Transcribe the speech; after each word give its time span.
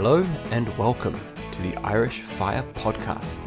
Hello 0.00 0.22
and 0.52 0.68
welcome 0.78 1.16
to 1.50 1.60
the 1.60 1.76
Irish 1.78 2.20
Fire 2.20 2.62
Podcast. 2.74 3.40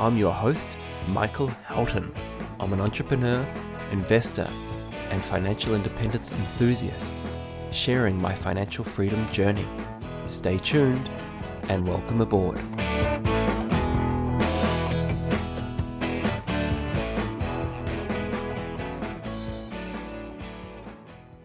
I'm 0.00 0.16
your 0.16 0.32
host, 0.32 0.76
Michael 1.06 1.46
Houghton. 1.46 2.12
I'm 2.58 2.72
an 2.72 2.80
entrepreneur, 2.80 3.46
investor, 3.92 4.48
and 5.10 5.22
financial 5.22 5.76
independence 5.76 6.32
enthusiast, 6.32 7.14
sharing 7.70 8.20
my 8.20 8.34
financial 8.34 8.82
freedom 8.82 9.28
journey. 9.28 9.64
Stay 10.26 10.58
tuned 10.58 11.08
and 11.68 11.86
welcome 11.86 12.20
aboard. 12.20 12.60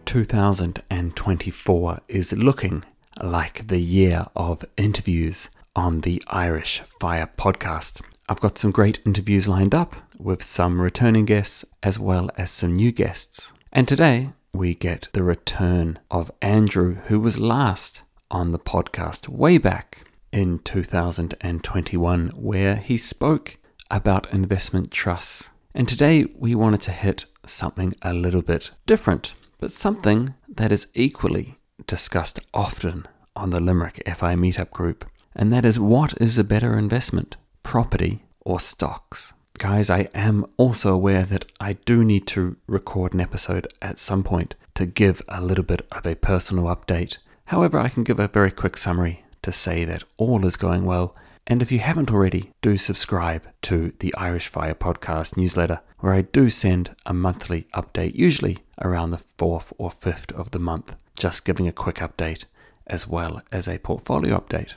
Two 0.04 0.24
thousand 0.24 0.82
and 0.90 1.14
twenty-four 1.14 2.00
is 2.08 2.32
looking 2.32 2.82
like 3.22 3.68
the 3.68 3.80
year 3.80 4.26
of 4.36 4.64
interviews 4.76 5.48
on 5.74 6.00
the 6.02 6.22
Irish 6.28 6.82
Fire 7.00 7.30
podcast. 7.36 8.00
I've 8.28 8.40
got 8.40 8.58
some 8.58 8.70
great 8.70 9.00
interviews 9.06 9.46
lined 9.46 9.74
up 9.74 9.96
with 10.18 10.42
some 10.42 10.82
returning 10.82 11.24
guests 11.24 11.64
as 11.82 11.98
well 11.98 12.30
as 12.36 12.50
some 12.50 12.74
new 12.74 12.92
guests. 12.92 13.52
And 13.72 13.86
today 13.86 14.30
we 14.52 14.74
get 14.74 15.08
the 15.12 15.22
return 15.22 15.98
of 16.10 16.30
Andrew, 16.42 16.94
who 17.06 17.20
was 17.20 17.38
last 17.38 18.02
on 18.30 18.52
the 18.52 18.58
podcast 18.58 19.28
way 19.28 19.58
back 19.58 20.10
in 20.32 20.58
2021, 20.60 22.28
where 22.30 22.76
he 22.76 22.98
spoke 22.98 23.58
about 23.90 24.32
investment 24.32 24.90
trusts. 24.90 25.50
And 25.74 25.88
today 25.88 26.26
we 26.36 26.54
wanted 26.54 26.80
to 26.82 26.92
hit 26.92 27.26
something 27.44 27.94
a 28.02 28.12
little 28.12 28.42
bit 28.42 28.72
different, 28.86 29.34
but 29.58 29.70
something 29.70 30.34
that 30.48 30.72
is 30.72 30.88
equally 30.94 31.56
discussed 31.86 32.40
often 32.52 33.06
on 33.36 33.50
the 33.50 33.60
Limerick 33.60 34.02
FI 34.06 34.34
Meetup 34.34 34.70
group, 34.70 35.04
and 35.34 35.52
that 35.52 35.64
is 35.64 35.78
what 35.78 36.14
is 36.20 36.38
a 36.38 36.44
better 36.44 36.78
investment, 36.78 37.36
property 37.62 38.24
or 38.40 38.58
stocks? 38.58 39.32
Guys, 39.58 39.88
I 39.88 40.08
am 40.14 40.44
also 40.56 40.92
aware 40.92 41.22
that 41.24 41.50
I 41.60 41.74
do 41.74 42.04
need 42.04 42.26
to 42.28 42.56
record 42.66 43.14
an 43.14 43.20
episode 43.20 43.66
at 43.80 43.98
some 43.98 44.22
point 44.22 44.54
to 44.74 44.84
give 44.84 45.22
a 45.28 45.42
little 45.42 45.64
bit 45.64 45.86
of 45.90 46.06
a 46.06 46.14
personal 46.14 46.64
update. 46.64 47.18
However, 47.46 47.78
I 47.78 47.88
can 47.88 48.04
give 48.04 48.20
a 48.20 48.28
very 48.28 48.50
quick 48.50 48.76
summary 48.76 49.24
to 49.42 49.52
say 49.52 49.84
that 49.84 50.04
all 50.16 50.44
is 50.44 50.56
going 50.56 50.84
well. 50.84 51.16
And 51.46 51.62
if 51.62 51.70
you 51.72 51.78
haven't 51.78 52.10
already, 52.10 52.52
do 52.60 52.76
subscribe 52.76 53.44
to 53.62 53.92
the 54.00 54.14
Irish 54.16 54.48
Fire 54.48 54.74
Podcast 54.74 55.36
newsletter, 55.36 55.80
where 56.00 56.12
I 56.12 56.22
do 56.22 56.50
send 56.50 56.90
a 57.06 57.14
monthly 57.14 57.68
update, 57.72 58.14
usually 58.14 58.58
around 58.82 59.10
the 59.10 59.22
4th 59.38 59.72
or 59.78 59.90
5th 59.90 60.32
of 60.32 60.50
the 60.50 60.58
month, 60.58 60.96
just 61.18 61.44
giving 61.44 61.66
a 61.66 61.72
quick 61.72 61.96
update 61.96 62.44
as 62.86 63.06
well 63.06 63.42
as 63.52 63.68
a 63.68 63.78
portfolio 63.78 64.38
update. 64.38 64.74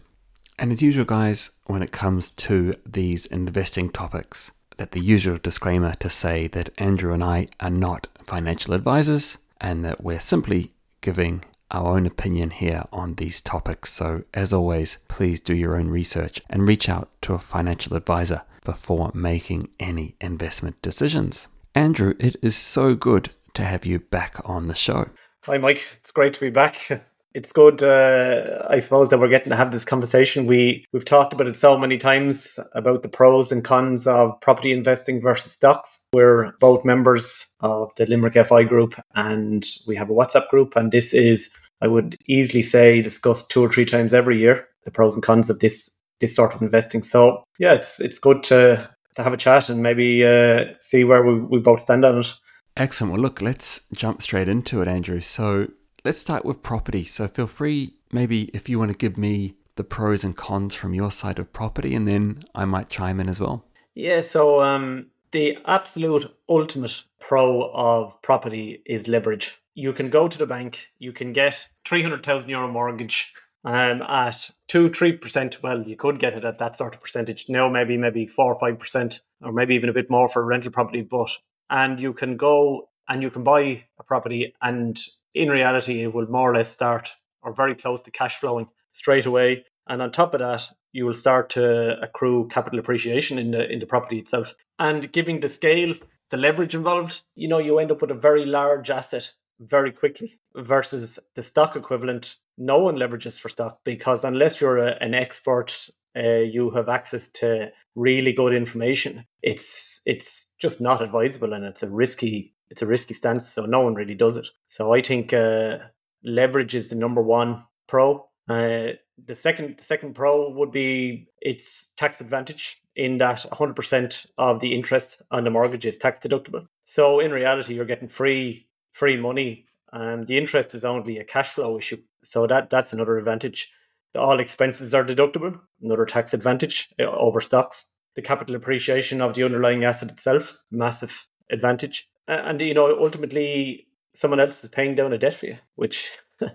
And 0.58 0.72
as 0.72 0.82
usual, 0.82 1.06
guys, 1.06 1.52
when 1.68 1.82
it 1.82 1.92
comes 1.92 2.32
to 2.32 2.76
these 2.86 3.26
investing 3.28 3.90
topics, 3.90 4.52
that 4.78 4.92
the 4.92 5.00
usual 5.00 5.38
disclaimer 5.38 5.94
to 5.96 6.10
say 6.10 6.48
that 6.48 6.70
Andrew 6.78 7.14
and 7.14 7.24
I 7.24 7.48
are 7.60 7.70
not 7.70 8.08
financial 8.26 8.74
advisors 8.74 9.38
and 9.62 9.84
that 9.86 10.04
we're 10.04 10.20
simply 10.20 10.74
giving 11.02 11.44
our 11.72 11.96
own 11.96 12.06
opinion 12.06 12.50
here 12.50 12.84
on 12.92 13.16
these 13.16 13.42
topics. 13.42 13.92
So, 13.92 14.24
as 14.34 14.54
always, 14.54 14.98
please 15.08 15.40
do 15.40 15.56
your 15.56 15.78
own 15.78 15.90
research 15.90 16.42
and 16.50 16.68
reach 16.68 16.90
out 16.90 17.10
to 17.24 17.34
a 17.34 17.40
financial 17.40 17.96
advisor 17.96 18.42
before 18.64 19.12
making 19.14 19.70
any 19.80 20.16
investment 20.20 20.82
decisions. 20.82 21.48
Andrew, 21.76 22.16
it 22.20 22.36
is 22.42 22.56
so 22.56 22.96
good 22.96 23.32
to 23.54 23.64
have 23.64 23.86
you 23.86 24.00
back 24.00 24.38
on 24.46 24.68
the 24.68 24.76
show. 24.76 25.10
Hi, 25.44 25.58
Mike. 25.58 25.98
It's 26.00 26.12
great 26.12 26.34
to 26.34 26.40
be 26.40 26.50
back. 26.50 26.88
It's 27.34 27.52
good, 27.52 27.84
uh, 27.84 28.66
I 28.70 28.80
suppose, 28.80 29.10
that 29.10 29.20
we're 29.20 29.30
getting 29.30 29.50
to 29.50 29.56
have 29.56 29.72
this 29.72 29.86
conversation. 29.86 30.48
We 30.48 30.86
we've 30.92 31.06
talked 31.06 31.34
about 31.34 31.48
it 31.48 31.58
so 31.58 31.78
many 31.78 31.98
times 31.98 32.60
about 32.74 33.04
the 33.04 33.10
pros 33.10 33.52
and 33.52 33.64
cons 33.64 34.08
of 34.08 34.40
property 34.42 34.72
investing 34.72 35.22
versus 35.22 35.52
stocks. 35.52 36.04
We're 36.14 36.54
both 36.60 36.84
members 36.84 37.48
of 37.60 37.92
the 37.98 38.08
Limerick 38.08 38.34
FI 38.48 38.64
group, 38.64 39.00
and 39.14 39.64
we 39.88 39.96
have 39.96 40.10
a 40.10 40.14
WhatsApp 40.14 40.48
group. 40.50 40.76
And 40.76 40.92
this 40.92 41.14
is, 41.14 41.54
I 41.82 41.88
would 41.88 42.18
easily 42.28 42.64
say, 42.64 43.02
discussed 43.02 43.52
two 43.52 43.64
or 43.64 43.70
three 43.70 43.86
times 43.86 44.14
every 44.14 44.40
year 44.40 44.68
the 44.86 44.92
pros 44.92 45.14
and 45.14 45.24
cons 45.24 45.50
of 45.50 45.60
this 45.60 45.98
this 46.20 46.36
sort 46.36 46.54
of 46.54 46.62
investing. 46.62 47.04
So 47.04 47.44
yeah, 47.60 47.74
it's 47.74 48.00
it's 48.00 48.20
good 48.20 48.44
to 48.46 48.90
to 49.16 49.24
have 49.24 49.34
a 49.34 49.38
chat 49.38 49.70
and 49.70 49.82
maybe 49.84 50.26
uh, 50.26 50.66
see 50.80 51.04
where 51.04 51.24
we, 51.24 51.40
we 51.40 51.60
both 51.60 51.82
stand 51.82 52.06
on 52.06 52.20
it. 52.20 52.34
Excellent. 52.78 53.14
Well, 53.14 53.22
look, 53.22 53.42
let's 53.42 53.82
jump 53.94 54.22
straight 54.22 54.48
into 54.48 54.82
it, 54.82 54.88
Andrew. 54.88 55.20
So 55.20 55.68
let's 56.10 56.20
start 56.20 56.44
with 56.44 56.64
property. 56.64 57.04
So 57.04 57.28
feel 57.28 57.46
free, 57.46 57.94
maybe 58.12 58.46
if 58.46 58.68
you 58.68 58.80
want 58.80 58.90
to 58.90 58.98
give 58.98 59.16
me 59.16 59.54
the 59.76 59.84
pros 59.84 60.24
and 60.24 60.36
cons 60.36 60.74
from 60.74 60.96
your 60.96 61.12
side 61.12 61.38
of 61.38 61.54
property, 61.54 61.94
and 61.94 62.08
then 62.08 62.40
I 62.56 62.66
might 62.66 62.90
chime 62.90 63.20
in 63.20 63.30
as 63.30 63.40
well. 63.40 63.64
Yeah. 63.94 64.22
So 64.22 64.60
um, 64.60 65.12
the 65.30 65.60
absolute 65.68 66.26
ultimate 66.50 67.04
pro 67.20 67.70
of 67.76 68.20
property 68.24 68.82
is 68.88 69.08
leverage. 69.08 69.56
You 69.76 69.94
can 69.94 70.10
go 70.10 70.28
to 70.28 70.36
the 70.36 70.48
bank, 70.48 70.90
you 70.98 71.14
can 71.14 71.32
get 71.32 71.68
three 71.88 72.02
hundred 72.02 72.26
thousand 72.26 72.50
euro 72.50 72.72
mortgage 72.72 73.32
um, 73.64 74.02
at 74.02 74.50
two, 74.68 74.90
three 74.90 75.14
percent. 75.14 75.62
Well, 75.62 75.84
you 75.84 75.96
could 75.96 76.18
get 76.20 76.34
it 76.34 76.44
at 76.44 76.58
that 76.58 76.76
sort 76.76 76.96
of 76.96 77.02
percentage. 77.02 77.46
Now, 77.50 77.70
maybe 77.70 77.98
maybe 77.98 78.26
four 78.26 78.52
or 78.52 78.60
five 78.60 78.80
percent, 78.80 79.22
or 79.44 79.52
maybe 79.52 79.76
even 79.76 79.90
a 79.90 79.94
bit 79.94 80.10
more 80.10 80.28
for 80.28 80.44
rental 80.44 80.72
property. 80.72 81.04
But 81.04 81.30
and 81.70 82.02
you 82.02 82.14
can 82.14 82.36
go 82.36 82.90
and 83.08 83.22
you 83.22 83.30
can 83.30 83.44
buy 83.44 83.86
a 84.00 84.04
property 84.04 84.56
and 84.60 85.00
in 85.34 85.50
reality, 85.50 86.04
it 86.04 86.14
will 86.14 86.30
more 86.30 86.52
or 86.52 86.56
less 86.56 86.72
start 86.72 87.14
or 87.42 87.54
very 87.54 87.76
close 87.76 88.02
to 88.04 88.12
cash 88.12 88.36
flowing 88.36 88.68
straight 88.92 89.26
away. 89.26 89.66
And 89.88 90.02
on 90.02 90.12
top 90.12 90.34
of 90.34 90.40
that, 90.40 90.70
you 90.92 91.06
will 91.06 91.14
start 91.14 91.50
to 91.52 92.00
accrue 92.02 92.48
capital 92.48 92.80
appreciation 92.80 93.38
in 93.38 93.52
the 93.52 93.72
in 93.72 93.80
the 93.80 93.86
property 93.86 94.18
itself. 94.18 94.56
And 94.78 95.12
giving 95.12 95.40
the 95.40 95.50
scale, 95.50 95.94
the 96.32 96.38
leverage 96.38 96.76
involved, 96.76 97.22
you 97.36 97.48
know, 97.48 97.60
you 97.60 97.80
end 97.80 97.92
up 97.92 98.02
with 98.02 98.12
a 98.12 98.16
very 98.16 98.46
large 98.46 98.90
asset 98.90 99.34
very 99.60 99.92
quickly 99.92 100.40
versus 100.56 101.20
the 101.36 101.44
stock 101.44 101.76
equivalent. 101.76 102.38
No 102.58 102.80
one 102.80 102.96
leverages 102.96 103.40
for 103.40 103.50
stock 103.50 103.80
because 103.84 104.24
unless 104.24 104.62
you're 104.62 104.78
a, 104.78 104.98
an 105.02 105.14
expert, 105.14 105.90
uh, 106.18 106.40
you 106.40 106.70
have 106.72 106.90
access 106.90 107.30
to 107.30 107.72
really 107.96 108.34
good 108.34 108.54
information. 108.54 109.26
It's 109.42 110.02
it's 110.06 110.50
just 110.60 110.82
not 110.82 111.02
advisable 111.02 111.54
and 111.54 111.66
it's 111.66 111.84
a 111.84 111.90
risky 111.90 112.54
it's 112.70 112.82
a 112.82 112.88
risky 112.88 113.14
stance, 113.14 113.48
so 113.48 113.66
no 113.66 113.82
one 113.82 113.96
really 113.96 114.16
does 114.16 114.38
it. 114.38 114.48
So 114.68 114.94
I 114.94 115.02
think 115.02 115.34
uh, 115.34 115.80
leverage 116.24 116.76
is 116.76 116.90
the 116.90 116.96
number 116.96 117.22
one 117.22 117.64
pro. 117.88 118.28
Uh, 118.48 118.94
the 119.26 119.36
second 119.36 119.78
the 119.78 119.84
second 119.84 120.14
pro 120.14 120.50
would 120.52 120.72
be 120.72 121.28
its 121.42 121.92
tax 121.98 122.22
advantage 122.22 122.82
in 122.96 123.18
that 123.18 123.46
100% 123.52 124.26
of 124.38 124.60
the 124.60 124.74
interest 124.76 125.22
on 125.32 125.44
the 125.44 125.50
mortgage 125.50 125.86
is 125.86 125.98
tax 125.98 126.20
deductible. 126.20 126.66
So 126.84 127.20
in 127.20 127.32
reality, 127.32 127.76
you're 127.76 127.86
getting 127.86 128.08
free 128.08 128.68
free 128.92 129.18
money, 129.18 129.66
and 129.94 130.28
the 130.28 130.38
interest 130.38 130.74
is 130.76 130.86
only 130.86 131.18
a 131.18 131.24
cash 131.24 131.50
flow 131.50 131.78
issue. 131.78 132.02
So 132.24 132.48
that 132.48 132.70
that's 132.70 132.94
another 132.94 133.18
advantage. 133.18 133.72
All 134.16 134.40
expenses 134.40 134.94
are 134.96 135.06
deductible, 135.06 135.60
another 135.82 136.06
tax 136.06 136.34
advantage 136.34 136.90
uh, 137.00 137.04
over 137.04 137.42
stocks. 137.42 137.90
The 138.16 138.24
capital 138.24 138.56
appreciation 138.56 139.22
of 139.22 139.36
the 139.36 139.44
underlying 139.44 139.86
asset 139.86 140.10
itself, 140.10 140.58
massive 140.72 141.28
advantage 141.50 142.08
and 142.28 142.62
you 142.62 142.74
know 142.74 142.98
ultimately 143.00 143.88
someone 144.14 144.40
else 144.40 144.64
is 144.64 144.70
paying 144.70 144.96
down 144.96 145.14
a 145.14 145.18
debt 145.18 145.34
for 145.34 145.48
you, 145.48 145.58
which 145.76 146.18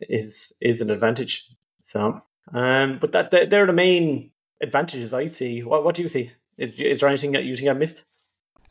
is 0.00 0.54
is 0.60 0.80
an 0.80 0.90
advantage. 0.90 1.48
So, 1.80 2.20
um, 2.52 2.98
but 3.00 3.12
that 3.12 3.30
they're 3.30 3.66
the 3.66 3.72
main 3.72 4.30
advantages 4.60 5.14
I 5.14 5.26
see. 5.26 5.62
What 5.62 5.84
what 5.84 5.94
do 5.94 6.02
you 6.02 6.08
see? 6.08 6.32
Is 6.58 6.78
is 6.80 7.00
there 7.00 7.08
anything 7.08 7.32
that 7.32 7.44
you 7.44 7.56
think 7.56 7.68
I 7.68 7.72
missed? 7.72 8.04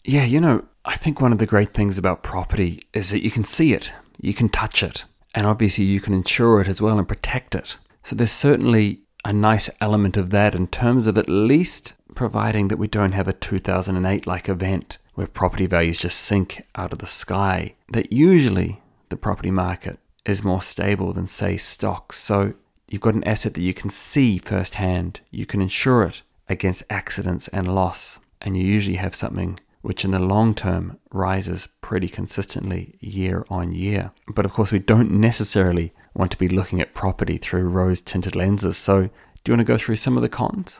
Yeah, 0.05 0.25
you 0.25 0.41
know, 0.41 0.65
I 0.83 0.95
think 0.95 1.21
one 1.21 1.31
of 1.31 1.37
the 1.37 1.45
great 1.45 1.73
things 1.73 1.97
about 1.97 2.23
property 2.23 2.83
is 2.93 3.09
that 3.11 3.23
you 3.23 3.31
can 3.31 3.45
see 3.45 3.73
it, 3.73 3.93
you 4.21 4.33
can 4.33 4.49
touch 4.49 4.83
it, 4.83 5.05
and 5.33 5.47
obviously 5.47 5.85
you 5.85 6.01
can 6.01 6.13
insure 6.13 6.59
it 6.59 6.67
as 6.67 6.81
well 6.81 6.99
and 6.99 7.07
protect 7.07 7.55
it. 7.55 7.77
So 8.03 8.15
there's 8.15 8.31
certainly 8.31 8.99
a 9.23 9.31
nice 9.31 9.69
element 9.79 10.17
of 10.17 10.29
that 10.31 10.53
in 10.53 10.67
terms 10.67 11.07
of 11.07 11.17
at 11.17 11.29
least 11.29 11.93
providing 12.13 12.67
that 12.67 12.77
we 12.77 12.89
don't 12.89 13.13
have 13.13 13.29
a 13.29 13.33
2008 13.33 14.27
like 14.27 14.49
event 14.49 14.97
where 15.13 15.27
property 15.27 15.65
values 15.65 15.97
just 15.97 16.19
sink 16.19 16.65
out 16.75 16.93
of 16.93 16.99
the 16.99 17.07
sky, 17.07 17.75
that 17.89 18.11
usually 18.11 18.81
the 19.09 19.15
property 19.15 19.51
market 19.51 19.99
is 20.25 20.43
more 20.43 20.61
stable 20.61 21.13
than, 21.13 21.27
say, 21.27 21.57
stocks. 21.57 22.17
So 22.17 22.53
you've 22.89 23.01
got 23.01 23.15
an 23.15 23.23
asset 23.23 23.53
that 23.53 23.61
you 23.61 23.73
can 23.73 23.89
see 23.89 24.37
firsthand, 24.37 25.19
you 25.31 25.45
can 25.45 25.61
insure 25.61 26.03
it 26.03 26.21
against 26.49 26.83
accidents 26.89 27.47
and 27.49 27.73
loss, 27.73 28.19
and 28.41 28.57
you 28.57 28.63
usually 28.63 28.97
have 28.97 29.15
something 29.15 29.59
which 29.81 30.05
in 30.05 30.11
the 30.11 30.19
long 30.19 30.55
term 30.55 30.97
rises 31.11 31.67
pretty 31.81 32.07
consistently 32.07 32.97
year 33.01 33.45
on 33.49 33.73
year. 33.73 34.11
But 34.33 34.45
of 34.45 34.53
course, 34.53 34.71
we 34.71 34.79
don't 34.79 35.11
necessarily 35.11 35.93
want 36.13 36.31
to 36.31 36.37
be 36.37 36.47
looking 36.47 36.79
at 36.79 36.93
property 36.93 37.37
through 37.37 37.67
rose 37.67 38.01
tinted 38.01 38.35
lenses. 38.35 38.77
So, 38.77 39.09
do 39.43 39.51
you 39.51 39.57
want 39.57 39.67
to 39.67 39.73
go 39.73 39.77
through 39.77 39.97
some 39.97 40.15
of 40.15 40.23
the 40.23 40.29
cons? 40.29 40.79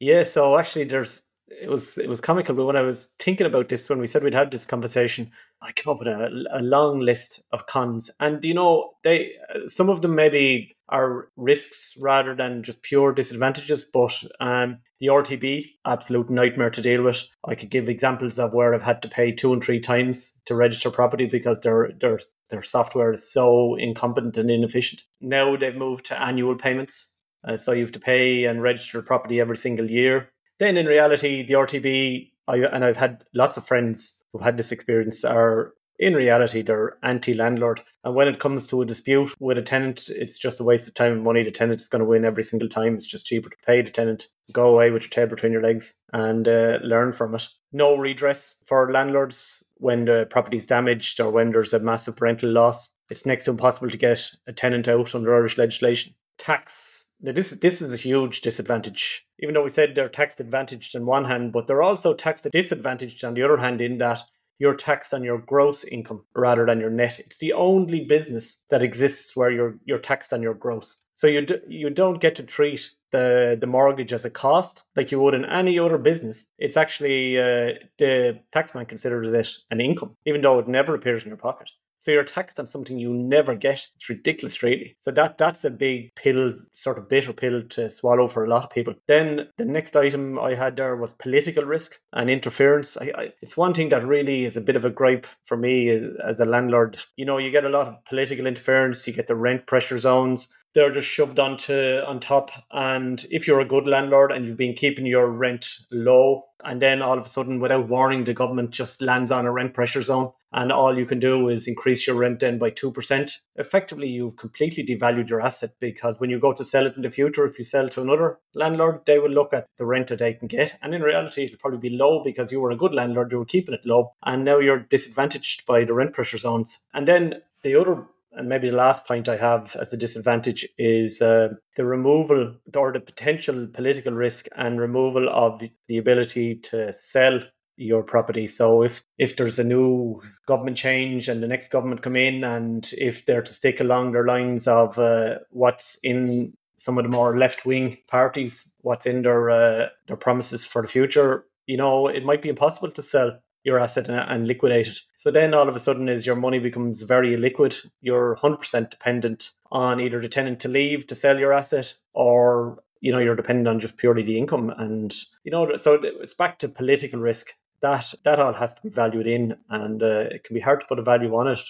Yeah, 0.00 0.24
so 0.24 0.58
actually, 0.58 0.84
there's 0.84 1.22
it 1.60 1.70
was 1.70 1.98
it 1.98 2.08
was 2.08 2.20
comical. 2.20 2.54
But 2.54 2.66
when 2.66 2.76
I 2.76 2.82
was 2.82 3.12
thinking 3.18 3.46
about 3.46 3.68
this, 3.68 3.88
when 3.88 4.00
we 4.00 4.06
said 4.06 4.22
we'd 4.22 4.34
had 4.34 4.50
this 4.50 4.66
conversation, 4.66 5.30
I 5.62 5.72
came 5.72 5.92
up 5.92 5.98
with 5.98 6.08
a, 6.08 6.44
a 6.52 6.62
long 6.62 7.00
list 7.00 7.42
of 7.52 7.66
cons, 7.66 8.10
and 8.20 8.44
you 8.44 8.54
know, 8.54 8.90
they 9.02 9.32
some 9.66 9.88
of 9.88 10.02
them 10.02 10.14
maybe 10.14 10.76
are 10.88 11.28
risks 11.36 11.96
rather 11.98 12.34
than 12.34 12.62
just 12.62 12.82
pure 12.82 13.12
disadvantages. 13.12 13.84
But 13.84 14.22
um, 14.40 14.78
the 15.00 15.06
RTB, 15.06 15.64
absolute 15.86 16.30
nightmare 16.30 16.70
to 16.70 16.82
deal 16.82 17.02
with. 17.02 17.24
I 17.46 17.54
could 17.54 17.70
give 17.70 17.88
examples 17.88 18.38
of 18.38 18.54
where 18.54 18.74
I've 18.74 18.82
had 18.82 19.02
to 19.02 19.08
pay 19.08 19.32
two 19.32 19.52
and 19.52 19.62
three 19.62 19.80
times 19.80 20.36
to 20.46 20.54
register 20.54 20.90
property 20.90 21.26
because 21.26 21.60
their 21.60 21.92
their 22.00 22.18
their 22.50 22.62
software 22.62 23.12
is 23.12 23.30
so 23.30 23.74
incompetent 23.76 24.36
and 24.36 24.50
inefficient. 24.50 25.02
Now 25.20 25.56
they've 25.56 25.74
moved 25.74 26.06
to 26.06 26.20
annual 26.20 26.56
payments, 26.56 27.12
uh, 27.46 27.56
so 27.56 27.72
you 27.72 27.82
have 27.82 27.92
to 27.92 28.00
pay 28.00 28.44
and 28.44 28.62
register 28.62 29.02
property 29.02 29.40
every 29.40 29.56
single 29.56 29.90
year. 29.90 30.30
Then 30.58 30.76
in 30.76 30.86
reality, 30.86 31.42
the 31.42 31.54
RTB, 31.54 32.30
I, 32.48 32.56
and 32.58 32.84
I've 32.84 32.96
had 32.96 33.24
lots 33.34 33.56
of 33.56 33.66
friends 33.66 34.22
who've 34.32 34.42
had 34.42 34.56
this 34.56 34.72
experience, 34.72 35.24
are 35.24 35.74
in 35.98 36.14
reality 36.14 36.62
they're 36.62 36.96
anti-landlord. 37.02 37.80
And 38.02 38.14
when 38.14 38.28
it 38.28 38.40
comes 38.40 38.66
to 38.68 38.82
a 38.82 38.86
dispute 38.86 39.34
with 39.38 39.58
a 39.58 39.62
tenant 39.62 40.08
it's 40.08 40.38
just 40.38 40.60
a 40.60 40.64
waste 40.64 40.88
of 40.88 40.94
time 40.94 41.12
and 41.12 41.22
money. 41.22 41.42
The 41.42 41.50
tenant 41.50 41.80
is 41.80 41.88
going 41.88 42.00
to 42.00 42.08
win 42.08 42.24
every 42.24 42.42
single 42.42 42.68
time. 42.68 42.94
It's 42.94 43.06
just 43.06 43.26
cheaper 43.26 43.50
to 43.50 43.56
pay 43.64 43.82
the 43.82 43.90
tenant 43.90 44.28
go 44.52 44.68
away 44.68 44.90
with 44.90 45.02
your 45.02 45.10
tail 45.10 45.26
between 45.26 45.52
your 45.52 45.62
legs 45.62 45.96
and 46.12 46.46
uh, 46.46 46.78
learn 46.82 47.12
from 47.12 47.34
it. 47.34 47.48
No 47.72 47.96
redress 47.96 48.56
for 48.64 48.92
landlords 48.92 49.62
when 49.76 50.04
the 50.04 50.26
property 50.30 50.58
is 50.58 50.66
damaged 50.66 51.20
or 51.20 51.30
when 51.30 51.50
there's 51.50 51.72
a 51.72 51.78
massive 51.78 52.20
rental 52.20 52.50
loss. 52.50 52.90
It's 53.10 53.26
next 53.26 53.44
to 53.44 53.50
impossible 53.50 53.90
to 53.90 53.96
get 53.96 54.30
a 54.46 54.52
tenant 54.52 54.88
out 54.88 55.14
under 55.14 55.34
irish 55.34 55.58
legislation. 55.58 56.14
Tax 56.38 57.06
now 57.24 57.32
this 57.32 57.50
this 57.50 57.80
is 57.80 57.90
a 57.90 57.96
huge 57.96 58.42
disadvantage. 58.42 59.26
Even 59.40 59.54
though 59.54 59.62
we 59.62 59.70
said 59.70 59.94
they're 59.94 60.10
tax 60.10 60.38
advantaged 60.38 60.94
on 60.94 61.06
one 61.06 61.24
hand, 61.24 61.52
but 61.52 61.66
they're 61.66 61.82
also 61.82 62.12
tax 62.12 62.42
disadvantaged 62.42 63.24
on 63.24 63.32
the 63.32 63.42
other 63.42 63.56
hand 63.56 63.80
in 63.80 63.98
that 63.98 64.20
you're 64.58 64.74
taxed 64.74 65.14
on 65.14 65.24
your 65.24 65.38
gross 65.38 65.84
income 65.84 66.24
rather 66.36 66.66
than 66.66 66.80
your 66.80 66.90
net. 66.90 67.18
It's 67.18 67.38
the 67.38 67.54
only 67.54 68.04
business 68.04 68.62
that 68.68 68.82
exists 68.82 69.34
where 69.34 69.50
you're 69.50 69.76
you're 69.86 69.98
taxed 69.98 70.34
on 70.34 70.42
your 70.42 70.54
gross. 70.54 70.98
So 71.14 71.26
you 71.26 71.46
do, 71.46 71.60
you 71.66 71.88
don't 71.88 72.20
get 72.20 72.36
to 72.36 72.42
treat 72.42 72.90
the 73.10 73.56
the 73.58 73.66
mortgage 73.66 74.12
as 74.12 74.26
a 74.26 74.30
cost 74.30 74.84
like 74.94 75.10
you 75.10 75.18
would 75.20 75.34
in 75.34 75.46
any 75.46 75.78
other 75.78 75.98
business. 75.98 76.46
It's 76.58 76.76
actually 76.76 77.38
uh, 77.38 77.72
the 77.98 78.40
taxman 78.52 78.86
considers 78.86 79.32
it 79.32 79.56
an 79.70 79.80
income, 79.80 80.14
even 80.26 80.42
though 80.42 80.58
it 80.58 80.68
never 80.68 80.94
appears 80.94 81.22
in 81.22 81.28
your 81.28 81.38
pocket. 81.38 81.70
So 82.04 82.10
you're 82.10 82.22
taxed 82.22 82.60
on 82.60 82.66
something 82.66 82.98
you 82.98 83.14
never 83.14 83.54
get. 83.54 83.88
It's 83.94 84.10
ridiculous, 84.10 84.62
really. 84.62 84.94
So 84.98 85.10
that 85.12 85.38
that's 85.38 85.64
a 85.64 85.70
big 85.70 86.14
pill, 86.16 86.52
sort 86.74 86.98
of 86.98 87.08
bitter 87.08 87.32
pill 87.32 87.62
to 87.70 87.88
swallow 87.88 88.26
for 88.26 88.44
a 88.44 88.48
lot 88.50 88.64
of 88.64 88.68
people. 88.68 88.92
Then 89.08 89.48
the 89.56 89.64
next 89.64 89.96
item 89.96 90.38
I 90.38 90.52
had 90.54 90.76
there 90.76 90.96
was 90.96 91.14
political 91.14 91.64
risk 91.64 91.98
and 92.12 92.28
interference. 92.28 92.98
I, 92.98 93.10
I, 93.16 93.32
it's 93.40 93.56
one 93.56 93.72
thing 93.72 93.88
that 93.88 94.06
really 94.06 94.44
is 94.44 94.54
a 94.54 94.60
bit 94.60 94.76
of 94.76 94.84
a 94.84 94.90
gripe 94.90 95.26
for 95.44 95.56
me 95.56 95.88
as, 95.88 96.10
as 96.22 96.40
a 96.40 96.44
landlord. 96.44 96.98
You 97.16 97.24
know, 97.24 97.38
you 97.38 97.50
get 97.50 97.64
a 97.64 97.70
lot 97.70 97.88
of 97.88 98.04
political 98.04 98.46
interference. 98.46 99.06
You 99.06 99.14
get 99.14 99.26
the 99.26 99.34
rent 99.34 99.66
pressure 99.66 99.98
zones 99.98 100.48
they're 100.74 100.90
just 100.90 101.08
shoved 101.08 101.38
onto 101.38 102.00
on 102.06 102.20
top. 102.20 102.50
And 102.72 103.24
if 103.30 103.46
you're 103.46 103.60
a 103.60 103.64
good 103.64 103.86
landlord 103.86 104.32
and 104.32 104.44
you've 104.44 104.56
been 104.56 104.74
keeping 104.74 105.06
your 105.06 105.30
rent 105.30 105.66
low, 105.90 106.46
and 106.64 106.82
then 106.82 107.00
all 107.00 107.18
of 107.18 107.26
a 107.26 107.28
sudden, 107.28 107.60
without 107.60 107.88
warning, 107.88 108.24
the 108.24 108.34
government 108.34 108.70
just 108.70 109.00
lands 109.00 109.30
on 109.30 109.46
a 109.46 109.52
rent 109.52 109.74
pressure 109.74 110.02
zone, 110.02 110.32
and 110.54 110.72
all 110.72 110.96
you 110.96 111.04
can 111.04 111.18
do 111.18 111.48
is 111.48 111.68
increase 111.68 112.06
your 112.06 112.16
rent 112.16 112.40
then 112.40 112.58
by 112.58 112.70
two 112.70 112.90
percent. 112.90 113.40
Effectively, 113.56 114.08
you've 114.08 114.36
completely 114.36 114.84
devalued 114.84 115.28
your 115.28 115.40
asset 115.40 115.72
because 115.80 116.18
when 116.18 116.30
you 116.30 116.38
go 116.38 116.52
to 116.52 116.64
sell 116.64 116.86
it 116.86 116.96
in 116.96 117.02
the 117.02 117.10
future, 117.10 117.44
if 117.44 117.58
you 117.58 117.64
sell 117.64 117.88
to 117.88 118.00
another 118.00 118.38
landlord, 118.54 119.00
they 119.04 119.18
will 119.18 119.30
look 119.30 119.52
at 119.52 119.66
the 119.76 119.84
rent 119.84 120.08
that 120.08 120.20
they 120.20 120.32
can 120.32 120.48
get, 120.48 120.76
and 120.80 120.94
in 120.94 121.02
reality, 121.02 121.44
it'll 121.44 121.58
probably 121.58 121.90
be 121.90 121.96
low 121.96 122.22
because 122.24 122.50
you 122.50 122.60
were 122.60 122.70
a 122.70 122.76
good 122.76 122.94
landlord, 122.94 123.30
you 123.32 123.38
were 123.38 123.44
keeping 123.44 123.74
it 123.74 123.84
low, 123.84 124.12
and 124.24 124.44
now 124.44 124.58
you're 124.58 124.78
disadvantaged 124.78 125.66
by 125.66 125.84
the 125.84 125.94
rent 125.94 126.14
pressure 126.14 126.38
zones. 126.38 126.82
And 126.94 127.06
then 127.06 127.42
the 127.62 127.74
other 127.74 128.06
and 128.36 128.48
maybe 128.48 128.68
the 128.68 128.76
last 128.76 129.06
point 129.06 129.28
I 129.28 129.36
have 129.36 129.76
as 129.76 129.92
a 129.92 129.96
disadvantage 129.96 130.66
is 130.76 131.22
uh, 131.22 131.54
the 131.76 131.86
removal 131.86 132.56
or 132.74 132.92
the 132.92 133.00
potential 133.00 133.66
political 133.72 134.12
risk 134.12 134.46
and 134.56 134.80
removal 134.80 135.28
of 135.28 135.62
the 135.88 135.98
ability 135.98 136.56
to 136.56 136.92
sell 136.92 137.40
your 137.76 138.02
property. 138.02 138.46
So 138.46 138.82
if 138.82 139.02
if 139.18 139.36
there's 139.36 139.58
a 139.58 139.64
new 139.64 140.22
government 140.46 140.76
change 140.76 141.28
and 141.28 141.42
the 141.42 141.48
next 141.48 141.68
government 141.68 142.02
come 142.02 142.16
in, 142.16 142.44
and 142.44 142.88
if 142.96 143.26
they're 143.26 143.42
to 143.42 143.52
stick 143.52 143.80
along 143.80 144.12
their 144.12 144.26
lines 144.26 144.68
of 144.68 144.98
uh, 144.98 145.38
what's 145.50 145.98
in 146.02 146.54
some 146.76 146.98
of 146.98 147.04
the 147.04 147.10
more 147.10 147.38
left 147.38 147.64
wing 147.64 147.96
parties, 148.08 148.70
what's 148.80 149.06
in 149.06 149.22
their 149.22 149.50
uh, 149.50 149.88
their 150.06 150.16
promises 150.16 150.64
for 150.64 150.82
the 150.82 150.88
future, 150.88 151.46
you 151.66 151.76
know, 151.76 152.08
it 152.08 152.24
might 152.24 152.42
be 152.42 152.48
impossible 152.48 152.90
to 152.90 153.02
sell 153.02 153.38
your 153.64 153.78
asset 153.78 154.08
and, 154.08 154.18
and 154.18 154.46
liquidate 154.46 154.88
it. 154.88 154.98
So 155.16 155.30
then 155.30 155.54
all 155.54 155.68
of 155.68 155.74
a 155.74 155.78
sudden 155.78 156.08
is 156.08 156.26
your 156.26 156.36
money 156.36 156.58
becomes 156.58 157.02
very 157.02 157.34
illiquid. 157.34 157.86
You're 158.02 158.36
100% 158.36 158.90
dependent 158.90 159.50
on 159.72 160.00
either 160.00 160.20
the 160.20 160.28
tenant 160.28 160.60
to 160.60 160.68
leave 160.68 161.06
to 161.06 161.14
sell 161.14 161.38
your 161.38 161.52
asset 161.52 161.94
or 162.12 162.78
you 163.00 163.12
know 163.12 163.18
you're 163.18 163.36
dependent 163.36 163.68
on 163.68 163.80
just 163.80 163.98
purely 163.98 164.22
the 164.22 164.38
income 164.38 164.70
and 164.78 165.14
you 165.44 165.50
know 165.50 165.76
so 165.76 165.98
it's 166.02 166.32
back 166.32 166.58
to 166.58 166.68
political 166.68 167.20
risk 167.20 167.48
that 167.80 168.14
that 168.24 168.38
all 168.40 168.52
has 168.52 168.74
to 168.74 168.82
be 168.82 168.88
valued 168.88 169.26
in 169.26 169.56
and 169.70 170.02
uh, 170.02 170.26
it 170.30 170.44
can 170.44 170.54
be 170.54 170.60
hard 170.60 170.80
to 170.80 170.86
put 170.86 170.98
a 170.98 171.02
value 171.02 171.34
on 171.34 171.48
it 171.48 171.60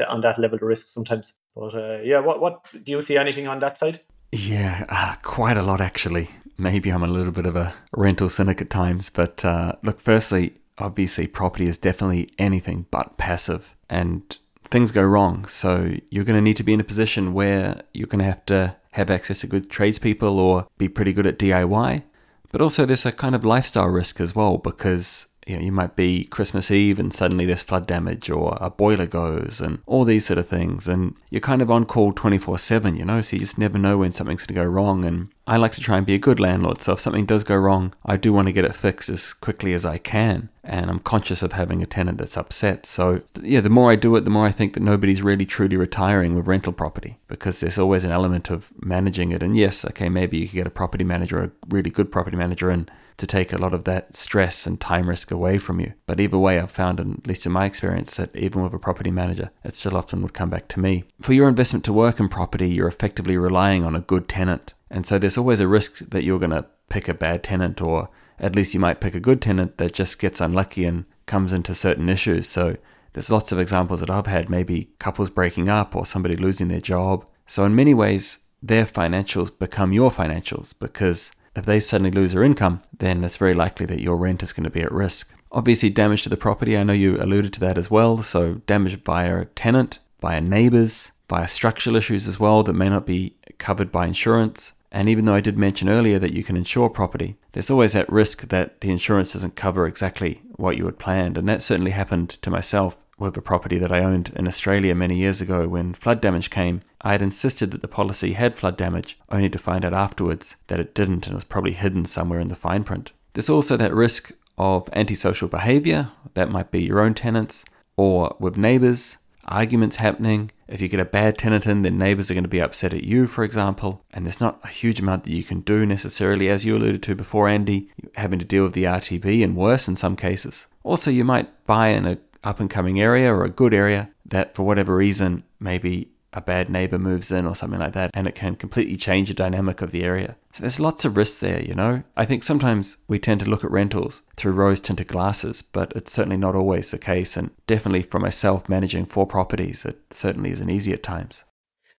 uh, 0.00 0.04
on 0.08 0.20
that 0.20 0.38
level 0.38 0.56
of 0.56 0.62
risk 0.62 0.88
sometimes 0.88 1.34
but 1.54 1.74
uh, 1.74 1.98
yeah 2.02 2.18
what 2.18 2.40
what 2.40 2.64
do 2.84 2.92
you 2.92 3.02
see 3.02 3.16
anything 3.16 3.46
on 3.46 3.60
that 3.60 3.78
side 3.78 4.00
yeah 4.32 4.84
uh, 4.88 5.14
quite 5.22 5.56
a 5.56 5.62
lot 5.62 5.80
actually 5.80 6.28
maybe 6.58 6.90
i'm 6.90 7.02
a 7.02 7.08
little 7.08 7.32
bit 7.32 7.46
of 7.46 7.56
a 7.56 7.74
rental 7.92 8.28
cynic 8.28 8.60
at 8.60 8.70
times 8.70 9.10
but 9.10 9.44
uh, 9.44 9.72
look 9.82 10.00
firstly 10.00 10.54
obviously 10.78 11.26
property 11.26 11.66
is 11.66 11.78
definitely 11.78 12.28
anything 12.38 12.86
but 12.90 13.16
passive 13.16 13.76
and 13.88 14.38
things 14.74 14.90
go 14.90 15.02
wrong. 15.02 15.44
So 15.46 15.94
you're 16.10 16.24
going 16.24 16.36
to 16.36 16.42
need 16.42 16.56
to 16.56 16.64
be 16.64 16.74
in 16.74 16.80
a 16.80 16.84
position 16.84 17.32
where 17.32 17.82
you're 17.92 18.08
going 18.08 18.20
to 18.20 18.24
have 18.24 18.44
to 18.46 18.76
have 18.92 19.10
access 19.10 19.40
to 19.40 19.46
good 19.46 19.70
tradespeople 19.70 20.38
or 20.40 20.66
be 20.78 20.88
pretty 20.88 21.12
good 21.12 21.26
at 21.26 21.38
DIY. 21.38 22.02
But 22.50 22.60
also 22.60 22.84
there's 22.84 23.06
a 23.06 23.12
kind 23.12 23.34
of 23.34 23.44
lifestyle 23.44 23.88
risk 23.88 24.20
as 24.20 24.34
well 24.34 24.58
because 24.58 25.26
you 25.46 25.56
know, 25.56 25.62
you 25.62 25.72
might 25.72 25.96
be 25.96 26.24
Christmas 26.24 26.70
Eve 26.70 26.98
and 26.98 27.12
suddenly 27.12 27.44
there's 27.44 27.62
flood 27.62 27.86
damage 27.86 28.30
or 28.30 28.56
a 28.60 28.70
boiler 28.70 29.06
goes 29.06 29.60
and 29.60 29.80
all 29.86 30.04
these 30.04 30.26
sort 30.26 30.38
of 30.38 30.48
things. 30.48 30.88
And 30.88 31.14
you're 31.30 31.40
kind 31.40 31.62
of 31.62 31.70
on 31.70 31.84
call 31.84 32.12
24 32.12 32.58
7, 32.58 32.96
you 32.96 33.04
know, 33.04 33.20
so 33.20 33.36
you 33.36 33.40
just 33.40 33.58
never 33.58 33.78
know 33.78 33.98
when 33.98 34.12
something's 34.12 34.46
going 34.46 34.54
to 34.56 34.62
go 34.62 34.68
wrong. 34.68 35.04
And 35.04 35.28
I 35.46 35.56
like 35.58 35.72
to 35.72 35.80
try 35.80 35.98
and 35.98 36.06
be 36.06 36.14
a 36.14 36.18
good 36.18 36.40
landlord. 36.40 36.80
So 36.80 36.92
if 36.92 37.00
something 37.00 37.26
does 37.26 37.44
go 37.44 37.56
wrong, 37.56 37.94
I 38.06 38.16
do 38.16 38.32
want 38.32 38.46
to 38.46 38.52
get 38.52 38.64
it 38.64 38.74
fixed 38.74 39.08
as 39.08 39.34
quickly 39.34 39.74
as 39.74 39.84
I 39.84 39.98
can. 39.98 40.48
And 40.62 40.88
I'm 40.88 41.00
conscious 41.00 41.42
of 41.42 41.52
having 41.52 41.82
a 41.82 41.86
tenant 41.86 42.16
that's 42.18 42.38
upset. 42.38 42.86
So, 42.86 43.20
yeah, 43.42 43.60
the 43.60 43.68
more 43.68 43.90
I 43.90 43.96
do 43.96 44.16
it, 44.16 44.24
the 44.24 44.30
more 44.30 44.46
I 44.46 44.50
think 44.50 44.72
that 44.72 44.82
nobody's 44.82 45.20
really 45.20 45.44
truly 45.44 45.76
retiring 45.76 46.34
with 46.34 46.46
rental 46.46 46.72
property 46.72 47.18
because 47.28 47.60
there's 47.60 47.78
always 47.78 48.04
an 48.04 48.10
element 48.12 48.50
of 48.50 48.72
managing 48.82 49.32
it. 49.32 49.42
And 49.42 49.54
yes, 49.54 49.84
okay, 49.84 50.08
maybe 50.08 50.38
you 50.38 50.48
could 50.48 50.54
get 50.54 50.66
a 50.66 50.70
property 50.70 51.04
manager, 51.04 51.42
a 51.42 51.50
really 51.68 51.90
good 51.90 52.10
property 52.10 52.38
manager, 52.38 52.70
and 52.70 52.90
to 53.16 53.26
take 53.26 53.52
a 53.52 53.58
lot 53.58 53.72
of 53.72 53.84
that 53.84 54.16
stress 54.16 54.66
and 54.66 54.80
time 54.80 55.08
risk 55.08 55.30
away 55.30 55.58
from 55.58 55.80
you. 55.80 55.92
But 56.06 56.20
either 56.20 56.38
way, 56.38 56.58
I've 56.58 56.70
found, 56.70 57.00
at 57.00 57.26
least 57.26 57.46
in 57.46 57.52
my 57.52 57.64
experience, 57.64 58.16
that 58.16 58.34
even 58.34 58.62
with 58.62 58.74
a 58.74 58.78
property 58.78 59.10
manager, 59.10 59.50
it 59.62 59.76
still 59.76 59.96
often 59.96 60.22
would 60.22 60.34
come 60.34 60.50
back 60.50 60.68
to 60.68 60.80
me. 60.80 61.04
For 61.20 61.32
your 61.32 61.48
investment 61.48 61.84
to 61.84 61.92
work 61.92 62.18
in 62.18 62.28
property, 62.28 62.68
you're 62.68 62.88
effectively 62.88 63.36
relying 63.36 63.84
on 63.84 63.94
a 63.94 64.00
good 64.00 64.28
tenant. 64.28 64.74
And 64.90 65.06
so 65.06 65.18
there's 65.18 65.38
always 65.38 65.60
a 65.60 65.68
risk 65.68 65.98
that 65.98 66.24
you're 66.24 66.38
going 66.38 66.50
to 66.50 66.66
pick 66.88 67.08
a 67.08 67.14
bad 67.14 67.44
tenant, 67.44 67.80
or 67.80 68.10
at 68.38 68.56
least 68.56 68.74
you 68.74 68.80
might 68.80 69.00
pick 69.00 69.14
a 69.14 69.20
good 69.20 69.40
tenant 69.40 69.78
that 69.78 69.92
just 69.92 70.18
gets 70.18 70.40
unlucky 70.40 70.84
and 70.84 71.04
comes 71.26 71.52
into 71.52 71.74
certain 71.74 72.08
issues. 72.08 72.48
So 72.48 72.76
there's 73.12 73.30
lots 73.30 73.52
of 73.52 73.60
examples 73.60 74.00
that 74.00 74.10
I've 74.10 74.26
had, 74.26 74.50
maybe 74.50 74.90
couples 74.98 75.30
breaking 75.30 75.68
up 75.68 75.94
or 75.94 76.04
somebody 76.04 76.36
losing 76.36 76.68
their 76.68 76.80
job. 76.80 77.26
So 77.46 77.64
in 77.64 77.74
many 77.74 77.94
ways, 77.94 78.40
their 78.62 78.84
financials 78.84 79.56
become 79.56 79.92
your 79.92 80.10
financials 80.10 80.74
because 80.78 81.30
if 81.56 81.64
they 81.64 81.80
suddenly 81.80 82.10
lose 82.10 82.32
their 82.32 82.42
income, 82.42 82.82
then 82.96 83.22
it's 83.24 83.36
very 83.36 83.54
likely 83.54 83.86
that 83.86 84.02
your 84.02 84.16
rent 84.16 84.42
is 84.42 84.52
going 84.52 84.64
to 84.64 84.70
be 84.70 84.82
at 84.82 84.92
risk. 84.92 85.34
Obviously, 85.52 85.90
damage 85.90 86.22
to 86.22 86.28
the 86.28 86.36
property, 86.36 86.76
I 86.76 86.82
know 86.82 86.92
you 86.92 87.16
alluded 87.16 87.52
to 87.54 87.60
that 87.60 87.78
as 87.78 87.90
well. 87.90 88.22
So, 88.22 88.54
damage 88.66 89.04
by 89.04 89.24
a 89.24 89.44
tenant, 89.44 90.00
by 90.20 90.34
a 90.34 90.40
neighbors, 90.40 91.12
by 91.28 91.46
structural 91.46 91.96
issues 91.96 92.28
as 92.28 92.40
well 92.40 92.62
that 92.64 92.72
may 92.72 92.88
not 92.88 93.06
be 93.06 93.36
covered 93.58 93.92
by 93.92 94.06
insurance. 94.06 94.72
And 94.90 95.08
even 95.08 95.24
though 95.24 95.34
I 95.34 95.40
did 95.40 95.58
mention 95.58 95.88
earlier 95.88 96.18
that 96.20 96.34
you 96.34 96.44
can 96.44 96.56
insure 96.56 96.88
property, 96.88 97.36
there's 97.52 97.70
always 97.70 97.94
that 97.94 98.10
risk 98.10 98.48
that 98.48 98.80
the 98.80 98.90
insurance 98.90 99.32
doesn't 99.32 99.56
cover 99.56 99.86
exactly 99.86 100.42
what 100.56 100.76
you 100.76 100.86
had 100.86 100.98
planned. 100.98 101.36
And 101.36 101.48
that 101.48 101.62
certainly 101.62 101.90
happened 101.90 102.30
to 102.30 102.50
myself 102.50 103.04
with 103.18 103.36
a 103.36 103.42
property 103.42 103.78
that 103.78 103.92
I 103.92 104.00
owned 104.04 104.32
in 104.36 104.46
Australia 104.46 104.94
many 104.94 105.16
years 105.16 105.40
ago 105.40 105.68
when 105.68 105.94
flood 105.94 106.20
damage 106.20 106.50
came. 106.50 106.82
I 107.04 107.12
had 107.12 107.22
insisted 107.22 107.70
that 107.70 107.82
the 107.82 107.88
policy 107.88 108.32
had 108.32 108.58
flood 108.58 108.78
damage, 108.78 109.18
only 109.30 109.50
to 109.50 109.58
find 109.58 109.84
out 109.84 109.92
afterwards 109.92 110.56
that 110.68 110.80
it 110.80 110.94
didn't 110.94 111.26
and 111.26 111.34
it 111.34 111.34
was 111.34 111.44
probably 111.44 111.74
hidden 111.74 112.06
somewhere 112.06 112.40
in 112.40 112.46
the 112.46 112.56
fine 112.56 112.82
print. 112.82 113.12
There's 113.34 113.50
also 113.50 113.76
that 113.76 113.94
risk 113.94 114.32
of 114.56 114.88
antisocial 114.94 115.48
behavior, 115.48 116.12
that 116.32 116.50
might 116.50 116.70
be 116.70 116.82
your 116.82 117.00
own 117.00 117.12
tenants, 117.14 117.64
or 117.96 118.34
with 118.40 118.56
neighbours. 118.56 119.18
arguments 119.46 119.96
happening. 119.96 120.50
If 120.68 120.80
you 120.80 120.88
get 120.88 121.00
a 121.00 121.04
bad 121.04 121.36
tenant 121.36 121.66
in, 121.66 121.82
then 121.82 121.98
neighbors 121.98 122.30
are 122.30 122.34
going 122.34 122.44
to 122.44 122.48
be 122.48 122.62
upset 122.62 122.94
at 122.94 123.04
you, 123.04 123.26
for 123.26 123.44
example. 123.44 124.02
And 124.10 124.24
there's 124.24 124.40
not 124.40 124.60
a 124.64 124.68
huge 124.68 125.00
amount 125.00 125.24
that 125.24 125.32
you 125.32 125.42
can 125.42 125.60
do 125.60 125.84
necessarily, 125.84 126.48
as 126.48 126.64
you 126.64 126.76
alluded 126.76 127.02
to 127.02 127.14
before, 127.14 127.48
Andy, 127.48 127.90
having 128.14 128.38
to 128.38 128.44
deal 128.44 128.64
with 128.64 128.72
the 128.72 128.84
RTB 128.84 129.44
and 129.44 129.56
worse 129.56 129.86
in 129.86 129.96
some 129.96 130.16
cases. 130.16 130.66
Also, 130.82 131.10
you 131.10 131.24
might 131.24 131.66
buy 131.66 131.88
in 131.88 132.06
a 132.06 132.18
up 132.42 132.60
and 132.60 132.70
coming 132.70 133.00
area 133.00 133.32
or 133.32 133.44
a 133.44 133.50
good 133.50 133.72
area 133.72 134.10
that, 134.26 134.54
for 134.54 134.64
whatever 134.64 134.96
reason, 134.96 135.44
maybe 135.58 136.10
a 136.34 136.40
bad 136.40 136.68
neighbor 136.68 136.98
moves 136.98 137.32
in 137.32 137.46
or 137.46 137.54
something 137.54 137.78
like 137.78 137.92
that, 137.92 138.10
and 138.12 138.26
it 138.26 138.34
can 138.34 138.56
completely 138.56 138.96
change 138.96 139.28
the 139.28 139.34
dynamic 139.34 139.80
of 139.80 139.92
the 139.92 140.02
area. 140.02 140.36
So 140.52 140.62
there's 140.62 140.80
lots 140.80 141.04
of 141.04 141.16
risks 141.16 141.38
there, 141.38 141.62
you 141.62 141.74
know? 141.74 142.02
I 142.16 142.24
think 142.24 142.42
sometimes 142.42 142.98
we 143.08 143.18
tend 143.18 143.40
to 143.40 143.48
look 143.48 143.64
at 143.64 143.70
rentals 143.70 144.22
through 144.36 144.52
rose 144.52 144.80
tinted 144.80 145.06
glasses, 145.06 145.62
but 145.62 145.92
it's 145.94 146.12
certainly 146.12 146.36
not 146.36 146.56
always 146.56 146.90
the 146.90 146.98
case. 146.98 147.36
And 147.36 147.50
definitely 147.66 148.02
for 148.02 148.18
myself, 148.18 148.68
managing 148.68 149.06
four 149.06 149.26
properties, 149.26 149.84
it 149.84 150.00
certainly 150.10 150.50
isn't 150.50 150.70
easy 150.70 150.92
at 150.92 151.04
times. 151.04 151.44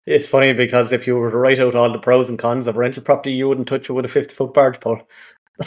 It's 0.05 0.27
funny 0.27 0.53
because 0.53 0.93
if 0.93 1.07
you 1.07 1.17
were 1.17 1.31
to 1.31 1.37
write 1.37 1.61
out 1.61 1.75
all 1.75 1.91
the 1.91 1.99
pros 1.99 2.29
and 2.29 2.39
cons 2.39 2.67
of 2.67 2.77
rental 2.77 3.03
property, 3.03 3.33
you 3.33 3.49
wouldn't 3.49 3.69
touch 3.69 3.89
it 3.89 3.93
with 3.93 4.05
a 4.05 4.09
50 4.09 4.35
foot 4.35 4.53
barge 4.53 4.81
pole. 4.81 5.01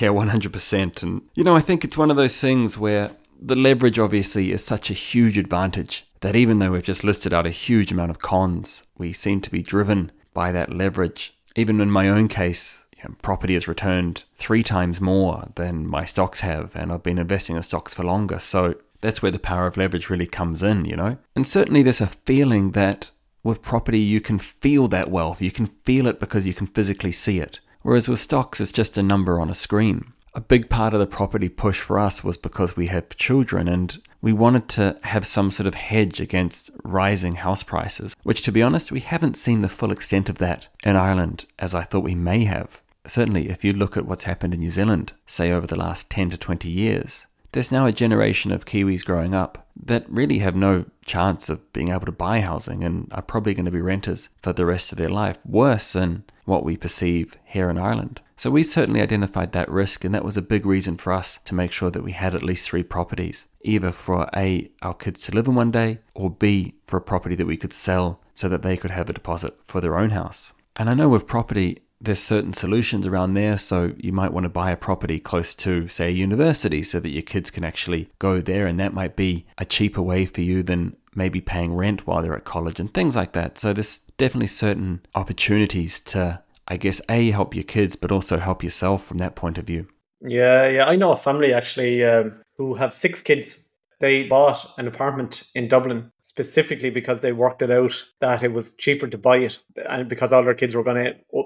yeah, 0.00 0.08
100%. 0.08 1.02
And, 1.02 1.22
you 1.34 1.44
know, 1.44 1.54
I 1.54 1.60
think 1.60 1.84
it's 1.84 1.98
one 1.98 2.10
of 2.10 2.16
those 2.16 2.40
things 2.40 2.78
where 2.78 3.12
the 3.40 3.54
leverage 3.54 3.98
obviously 3.98 4.52
is 4.52 4.64
such 4.64 4.90
a 4.90 4.94
huge 4.94 5.36
advantage 5.36 6.06
that 6.22 6.34
even 6.36 6.58
though 6.58 6.70
we've 6.72 6.82
just 6.82 7.04
listed 7.04 7.32
out 7.32 7.46
a 7.46 7.50
huge 7.50 7.92
amount 7.92 8.10
of 8.10 8.18
cons, 8.18 8.84
we 8.96 9.12
seem 9.12 9.40
to 9.42 9.50
be 9.50 9.62
driven 9.62 10.10
by 10.32 10.50
that 10.50 10.72
leverage. 10.72 11.36
Even 11.54 11.80
in 11.80 11.90
my 11.90 12.08
own 12.08 12.28
case, 12.28 12.84
you 12.96 13.04
know, 13.04 13.14
property 13.22 13.54
has 13.54 13.68
returned 13.68 14.24
three 14.36 14.62
times 14.62 15.00
more 15.00 15.50
than 15.56 15.86
my 15.86 16.04
stocks 16.04 16.40
have, 16.40 16.74
and 16.74 16.90
I've 16.90 17.02
been 17.02 17.18
investing 17.18 17.56
in 17.56 17.62
stocks 17.62 17.92
for 17.92 18.04
longer. 18.04 18.38
So 18.38 18.76
that's 19.00 19.20
where 19.20 19.32
the 19.32 19.38
power 19.38 19.66
of 19.66 19.76
leverage 19.76 20.08
really 20.08 20.26
comes 20.26 20.62
in, 20.62 20.84
you 20.84 20.96
know? 20.96 21.18
And 21.36 21.46
certainly 21.46 21.82
there's 21.82 22.00
a 22.00 22.06
feeling 22.06 22.70
that 22.70 23.10
with 23.42 23.60
property, 23.60 23.98
you 23.98 24.20
can 24.20 24.38
feel 24.38 24.86
that 24.88 25.10
wealth. 25.10 25.42
You 25.42 25.50
can 25.50 25.66
feel 25.66 26.06
it 26.06 26.20
because 26.20 26.46
you 26.46 26.54
can 26.54 26.68
physically 26.68 27.12
see 27.12 27.40
it. 27.40 27.58
Whereas 27.82 28.08
with 28.08 28.20
stocks, 28.20 28.60
it's 28.60 28.70
just 28.70 28.96
a 28.96 29.02
number 29.02 29.40
on 29.40 29.50
a 29.50 29.54
screen 29.54 30.12
a 30.34 30.40
big 30.40 30.70
part 30.70 30.94
of 30.94 31.00
the 31.00 31.06
property 31.06 31.48
push 31.48 31.80
for 31.80 31.98
us 31.98 32.24
was 32.24 32.38
because 32.38 32.76
we 32.76 32.86
have 32.86 33.16
children 33.16 33.68
and 33.68 34.00
we 34.22 34.32
wanted 34.32 34.68
to 34.70 34.96
have 35.02 35.26
some 35.26 35.50
sort 35.50 35.66
of 35.66 35.74
hedge 35.74 36.20
against 36.20 36.70
rising 36.84 37.36
house 37.36 37.62
prices, 37.62 38.16
which, 38.22 38.42
to 38.42 38.52
be 38.52 38.62
honest, 38.62 38.90
we 38.90 39.00
haven't 39.00 39.36
seen 39.36 39.60
the 39.60 39.68
full 39.68 39.92
extent 39.92 40.28
of 40.28 40.38
that 40.38 40.68
in 40.84 40.96
Ireland 40.96 41.44
as 41.58 41.74
I 41.74 41.82
thought 41.82 42.04
we 42.04 42.14
may 42.14 42.44
have. 42.44 42.80
Certainly, 43.06 43.50
if 43.50 43.64
you 43.64 43.72
look 43.72 43.96
at 43.96 44.06
what's 44.06 44.24
happened 44.24 44.54
in 44.54 44.60
New 44.60 44.70
Zealand, 44.70 45.12
say 45.26 45.50
over 45.52 45.66
the 45.66 45.78
last 45.78 46.08
10 46.08 46.30
to 46.30 46.38
20 46.38 46.70
years, 46.70 47.26
there's 47.50 47.72
now 47.72 47.84
a 47.84 47.92
generation 47.92 48.52
of 48.52 48.64
Kiwis 48.64 49.04
growing 49.04 49.34
up 49.34 49.61
that 49.76 50.08
really 50.08 50.38
have 50.38 50.54
no 50.54 50.84
chance 51.04 51.48
of 51.48 51.72
being 51.72 51.88
able 51.88 52.06
to 52.06 52.12
buy 52.12 52.40
housing 52.40 52.84
and 52.84 53.08
are 53.12 53.22
probably 53.22 53.54
going 53.54 53.64
to 53.64 53.70
be 53.70 53.80
renters 53.80 54.28
for 54.40 54.52
the 54.52 54.66
rest 54.66 54.92
of 54.92 54.98
their 54.98 55.08
life, 55.08 55.44
worse 55.46 55.92
than 55.92 56.24
what 56.44 56.64
we 56.64 56.76
perceive 56.76 57.36
here 57.44 57.70
in 57.70 57.78
Ireland. 57.78 58.20
So 58.36 58.50
we 58.50 58.64
certainly 58.64 59.00
identified 59.00 59.52
that 59.52 59.70
risk, 59.70 60.04
and 60.04 60.14
that 60.14 60.24
was 60.24 60.36
a 60.36 60.42
big 60.42 60.66
reason 60.66 60.96
for 60.96 61.12
us 61.12 61.38
to 61.44 61.54
make 61.54 61.70
sure 61.70 61.90
that 61.90 62.02
we 62.02 62.12
had 62.12 62.34
at 62.34 62.42
least 62.42 62.68
three 62.68 62.82
properties, 62.82 63.46
either 63.62 63.92
for 63.92 64.28
A, 64.34 64.70
our 64.82 64.94
kids 64.94 65.20
to 65.22 65.32
live 65.32 65.46
in 65.46 65.54
one 65.54 65.70
day, 65.70 66.00
or 66.14 66.28
B, 66.28 66.74
for 66.86 66.96
a 66.96 67.02
property 67.02 67.36
that 67.36 67.46
we 67.46 67.56
could 67.56 67.72
sell 67.72 68.20
so 68.34 68.48
that 68.48 68.62
they 68.62 68.76
could 68.76 68.90
have 68.90 69.08
a 69.08 69.12
deposit 69.12 69.56
for 69.64 69.80
their 69.80 69.96
own 69.96 70.10
house. 70.10 70.52
And 70.74 70.90
I 70.90 70.94
know 70.94 71.08
with 71.08 71.26
property, 71.26 71.81
there's 72.02 72.18
certain 72.20 72.52
solutions 72.52 73.06
around 73.06 73.34
there. 73.34 73.56
So 73.58 73.94
you 73.96 74.12
might 74.12 74.32
want 74.32 74.44
to 74.44 74.50
buy 74.50 74.70
a 74.70 74.76
property 74.76 75.20
close 75.20 75.54
to, 75.56 75.88
say, 75.88 76.08
a 76.08 76.10
university 76.10 76.82
so 76.82 77.00
that 77.00 77.10
your 77.10 77.22
kids 77.22 77.50
can 77.50 77.64
actually 77.64 78.10
go 78.18 78.40
there. 78.40 78.66
And 78.66 78.78
that 78.80 78.92
might 78.92 79.16
be 79.16 79.46
a 79.58 79.64
cheaper 79.64 80.02
way 80.02 80.26
for 80.26 80.40
you 80.40 80.62
than 80.62 80.96
maybe 81.14 81.40
paying 81.40 81.74
rent 81.74 82.06
while 82.06 82.22
they're 82.22 82.36
at 82.36 82.44
college 82.44 82.80
and 82.80 82.92
things 82.92 83.14
like 83.14 83.32
that. 83.32 83.58
So 83.58 83.72
there's 83.72 84.00
definitely 84.18 84.48
certain 84.48 85.00
opportunities 85.14 86.00
to 86.00 86.42
I 86.68 86.76
guess, 86.76 87.00
A, 87.08 87.30
help 87.30 87.54
your 87.54 87.64
kids, 87.64 87.96
but 87.96 88.12
also 88.12 88.38
help 88.38 88.62
yourself 88.62 89.04
from 89.04 89.18
that 89.18 89.34
point 89.34 89.58
of 89.58 89.66
view. 89.66 89.88
Yeah, 90.20 90.68
yeah. 90.68 90.86
I 90.86 90.96
know 90.96 91.12
a 91.12 91.16
family 91.16 91.52
actually 91.52 92.04
um, 92.04 92.40
who 92.56 92.74
have 92.74 92.94
six 92.94 93.22
kids. 93.22 93.60
They 93.98 94.24
bought 94.24 94.66
an 94.78 94.88
apartment 94.88 95.44
in 95.54 95.68
Dublin 95.68 96.10
specifically 96.22 96.90
because 96.90 97.20
they 97.20 97.32
worked 97.32 97.62
it 97.62 97.70
out 97.70 98.04
that 98.20 98.42
it 98.42 98.52
was 98.52 98.74
cheaper 98.74 99.06
to 99.06 99.18
buy 99.18 99.38
it 99.38 99.58
and 99.88 100.08
because 100.08 100.32
all 100.32 100.42
their 100.42 100.54
kids 100.54 100.74
were 100.74 100.82
going 100.82 101.04
to 101.04 101.44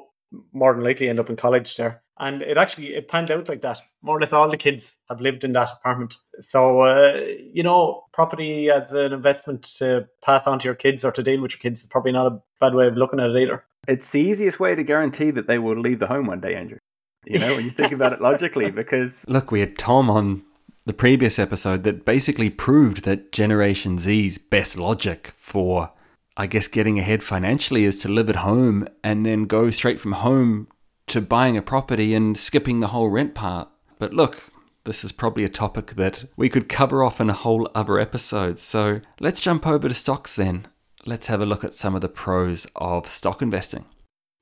more 0.52 0.74
than 0.74 0.84
likely 0.84 1.08
end 1.08 1.20
up 1.20 1.30
in 1.30 1.36
college 1.36 1.76
there. 1.76 2.02
And 2.18 2.40
it 2.40 2.56
actually 2.56 2.94
it 2.94 3.08
panned 3.08 3.30
out 3.30 3.48
like 3.48 3.60
that. 3.62 3.82
More 4.02 4.16
or 4.16 4.20
less 4.20 4.32
all 4.32 4.48
the 4.48 4.56
kids 4.56 4.96
have 5.08 5.20
lived 5.20 5.44
in 5.44 5.52
that 5.52 5.70
apartment. 5.72 6.14
So 6.40 6.80
uh, 6.80 7.20
you 7.52 7.62
know, 7.62 8.04
property 8.12 8.70
as 8.70 8.92
an 8.92 9.12
investment 9.12 9.64
to 9.78 10.08
pass 10.22 10.46
on 10.46 10.58
to 10.60 10.64
your 10.64 10.74
kids 10.74 11.04
or 11.04 11.12
to 11.12 11.22
deal 11.22 11.42
with 11.42 11.52
your 11.52 11.60
kids 11.60 11.80
is 11.80 11.86
probably 11.86 12.12
not 12.12 12.32
a 12.32 12.40
bad 12.60 12.74
way 12.74 12.86
of 12.86 12.96
looking 12.96 13.20
at 13.20 13.30
it 13.30 13.42
either. 13.42 13.64
It's 13.86 14.10
the 14.10 14.20
easiest 14.20 14.58
way 14.58 14.74
to 14.74 14.82
guarantee 14.82 15.30
that 15.32 15.46
they 15.46 15.58
will 15.58 15.78
leave 15.78 15.98
the 15.98 16.06
home 16.06 16.26
one 16.26 16.40
day, 16.40 16.54
Andrew. 16.54 16.78
You 17.24 17.38
know, 17.38 17.48
when 17.48 17.64
you 17.64 17.70
think 17.70 17.92
about 17.92 18.12
it 18.12 18.20
logically, 18.20 18.70
because 18.82 19.24
look, 19.28 19.50
we 19.50 19.60
had 19.60 19.76
Tom 19.76 20.08
on 20.08 20.42
the 20.86 20.92
previous 20.92 21.38
episode 21.38 21.82
that 21.82 22.04
basically 22.04 22.48
proved 22.48 23.04
that 23.04 23.32
Generation 23.32 23.98
Z's 23.98 24.38
best 24.38 24.78
logic 24.78 25.32
for, 25.36 25.92
I 26.36 26.46
guess, 26.46 26.68
getting 26.68 26.98
ahead 26.98 27.22
financially 27.22 27.84
is 27.84 27.98
to 28.00 28.08
live 28.08 28.28
at 28.28 28.36
home 28.36 28.86
and 29.02 29.24
then 29.24 29.44
go 29.44 29.70
straight 29.70 30.00
from 30.00 30.12
home 30.12 30.68
to 31.08 31.20
buying 31.20 31.56
a 31.56 31.62
property 31.62 32.14
and 32.14 32.36
skipping 32.36 32.80
the 32.80 32.88
whole 32.88 33.08
rent 33.08 33.34
part. 33.34 33.68
But 33.98 34.12
look, 34.12 34.50
this 34.84 35.04
is 35.04 35.12
probably 35.12 35.44
a 35.44 35.48
topic 35.48 35.92
that 35.92 36.24
we 36.36 36.48
could 36.48 36.68
cover 36.68 37.02
off 37.02 37.20
in 37.20 37.30
a 37.30 37.34
whole 37.34 37.68
other 37.74 37.98
episode. 37.98 38.58
So 38.58 39.00
let's 39.20 39.40
jump 39.40 39.66
over 39.66 39.88
to 39.88 39.94
stocks 39.94 40.36
then 40.36 40.68
let's 41.06 41.28
have 41.28 41.40
a 41.40 41.46
look 41.46 41.64
at 41.64 41.74
some 41.74 41.94
of 41.94 42.00
the 42.00 42.08
pros 42.08 42.66
of 42.76 43.06
stock 43.06 43.40
investing. 43.40 43.86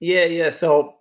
Yeah, 0.01 0.25
yeah. 0.25 0.51
So, 0.51 0.97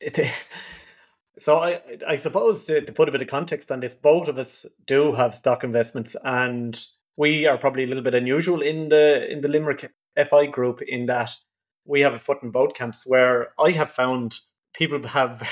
it, 0.00 0.18
so 1.38 1.58
I, 1.58 1.80
I 2.06 2.16
suppose 2.16 2.64
to, 2.66 2.80
to 2.82 2.92
put 2.92 3.08
a 3.08 3.12
bit 3.12 3.22
of 3.22 3.28
context 3.28 3.70
on 3.70 3.80
this, 3.80 3.94
both 3.94 4.28
of 4.28 4.36
us 4.36 4.66
do 4.86 5.12
have 5.12 5.34
stock 5.34 5.64
investments, 5.64 6.16
and 6.24 6.78
we 7.16 7.46
are 7.46 7.56
probably 7.56 7.84
a 7.84 7.86
little 7.86 8.02
bit 8.02 8.14
unusual 8.14 8.60
in 8.60 8.88
the 8.88 9.30
in 9.30 9.40
the 9.40 9.48
Limerick 9.48 9.92
FI 10.22 10.46
group 10.46 10.82
in 10.82 11.06
that 11.06 11.36
we 11.84 12.00
have 12.00 12.14
a 12.14 12.18
foot 12.18 12.42
in 12.42 12.50
both 12.50 12.74
camps. 12.74 13.04
Where 13.06 13.48
I 13.58 13.70
have 13.70 13.90
found 13.90 14.40
people 14.74 15.02
have 15.08 15.48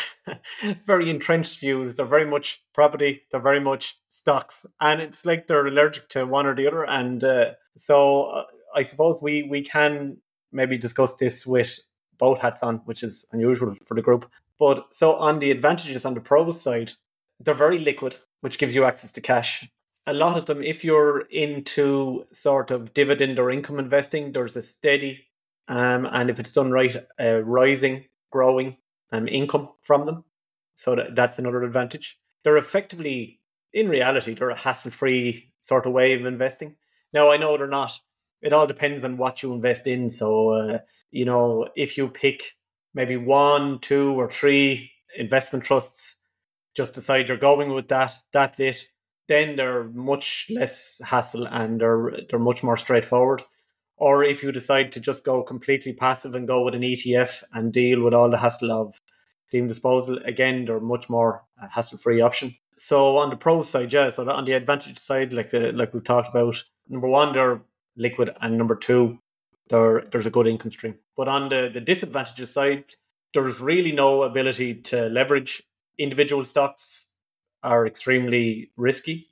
very 0.87 1.11
entrenched 1.11 1.61
views. 1.61 1.97
They're 1.97 2.07
very 2.07 2.26
much 2.26 2.64
property. 2.75 3.23
They're 3.31 3.40
very 3.40 3.61
much 3.61 3.97
stocks, 4.09 4.66
and 4.81 5.00
it's 5.00 5.25
like 5.25 5.47
they're 5.47 5.66
allergic 5.66 6.09
to 6.11 6.26
one 6.26 6.47
or 6.47 6.54
the 6.54 6.66
other. 6.66 6.85
And 6.85 7.23
uh, 7.23 7.52
so 7.76 8.25
uh, 8.25 8.45
I 8.75 8.83
suppose 8.83 9.23
we 9.23 9.45
we 9.45 9.62
can 9.62 10.19
maybe 10.52 10.76
discuss 10.78 11.16
this 11.16 11.47
with 11.47 11.81
both 12.19 12.40
hats 12.40 12.62
on, 12.62 12.76
which 12.85 13.02
is 13.02 13.26
unusual 13.33 13.75
for 13.87 13.95
the 13.95 14.02
group. 14.02 14.31
But 14.59 14.95
so 14.95 15.14
on 15.16 15.38
the 15.38 15.50
advantages 15.50 16.04
on 16.04 16.14
the 16.14 16.21
pros 16.21 16.61
side, 16.61 16.92
they're 17.40 17.54
very 17.54 17.78
liquid, 17.78 18.16
which 18.42 18.59
gives 18.59 18.75
you 18.76 18.85
access 18.85 19.12
to 19.12 19.21
cash. 19.21 19.69
A 20.06 20.12
lot 20.12 20.37
of 20.37 20.47
them, 20.47 20.62
if 20.62 20.85
you're 20.85 21.21
into 21.30 22.26
sort 22.32 22.71
of 22.71 22.92
dividend 22.92 23.38
or 23.38 23.50
income 23.50 23.78
investing, 23.78 24.32
there's 24.32 24.56
a 24.56 24.62
steady, 24.62 25.26
um, 25.68 26.09
and 26.11 26.28
if 26.28 26.40
it's 26.40 26.52
done 26.52 26.73
right, 26.73 26.97
a 27.18 27.42
rising, 27.42 28.06
growing 28.30 28.76
um, 29.12 29.28
income 29.28 29.68
from 29.82 30.06
them. 30.06 30.25
So 30.75 30.97
that, 30.97 31.14
that's 31.14 31.38
another 31.38 31.62
advantage. 31.62 32.18
They're 32.42 32.56
effectively, 32.56 33.40
in 33.73 33.88
reality, 33.88 34.35
they're 34.35 34.50
a 34.50 34.56
hassle-free 34.56 35.52
sort 35.61 35.87
of 35.87 35.92
way 35.92 36.14
of 36.14 36.26
investing. 36.26 36.76
Now 37.12 37.30
I 37.30 37.37
know 37.37 37.56
they're 37.56 37.68
not 37.68 37.92
it 38.42 38.52
all 38.52 38.66
depends 38.66 39.04
on 39.04 39.16
what 39.16 39.42
you 39.42 39.54
invest 39.54 39.87
in. 39.87 40.11
So, 40.11 40.50
uh, 40.50 40.78
you 41.11 41.25
know, 41.25 41.68
if 41.76 41.97
you 41.97 42.09
pick 42.09 42.42
maybe 42.92 43.16
one, 43.16 43.78
two, 43.78 44.12
or 44.21 44.28
three 44.28 44.90
investment 45.16 45.64
trusts, 45.64 46.16
just 46.75 46.94
decide 46.94 47.28
you're 47.28 47.38
going 47.38 47.73
with 47.73 47.88
that. 47.88 48.14
That's 48.32 48.59
it. 48.61 48.88
Then 49.29 49.57
they're 49.57 49.85
much 49.85 50.49
less 50.50 51.00
hassle 51.05 51.47
and 51.47 51.81
they're 51.81 52.12
they're 52.29 52.38
much 52.38 52.62
more 52.62 52.76
straightforward. 52.76 53.43
Or 53.97 54.25
if 54.25 54.43
you 54.43 54.50
decide 54.50 54.91
to 54.93 55.00
just 55.00 55.25
go 55.25 55.43
completely 55.43 55.93
passive 55.93 56.35
and 56.35 56.49
go 56.49 56.64
with 56.64 56.75
an 56.75 56.83
ETF 56.83 57.45
and 57.52 57.73
deal 57.73 58.02
with 58.02 58.14
all 58.14 58.31
the 58.31 58.38
hassle 58.38 58.73
of 58.73 59.00
deemed 59.50 59.69
disposal, 59.69 60.19
again, 60.25 60.64
they're 60.64 60.81
much 60.81 61.09
more 61.09 61.45
hassle-free 61.71 62.21
option. 62.21 62.57
So 62.76 63.19
on 63.19 63.31
the 63.31 63.37
pro 63.37 63.62
side, 63.62 63.93
yeah. 63.93 64.09
So 64.09 64.29
on 64.29 64.45
the 64.45 64.55
advantage 64.55 64.99
side, 64.99 65.33
like 65.33 65.55
uh, 65.55 65.71
like 65.73 65.95
we've 65.95 66.02
talked 66.02 66.29
about, 66.29 66.62
number 66.88 67.07
one, 67.07 67.33
they're 67.33 67.61
liquid, 67.97 68.35
and 68.41 68.59
number 68.59 68.75
two, 68.75 69.19
there 69.69 70.02
there's 70.11 70.26
a 70.26 70.31
good 70.31 70.47
income 70.47 70.73
stream. 70.73 70.97
But 71.17 71.29
on 71.29 71.49
the, 71.49 71.71
the 71.73 71.81
disadvantages 71.81 72.50
side, 72.52 72.85
there's 73.35 73.61
really 73.61 73.93
no 73.93 74.23
ability 74.23 74.75
to 74.91 75.09
leverage. 75.09 75.62
Individual 75.99 76.45
stocks 76.45 77.09
are 77.62 77.87
extremely 77.87 78.71
risky. 78.76 79.28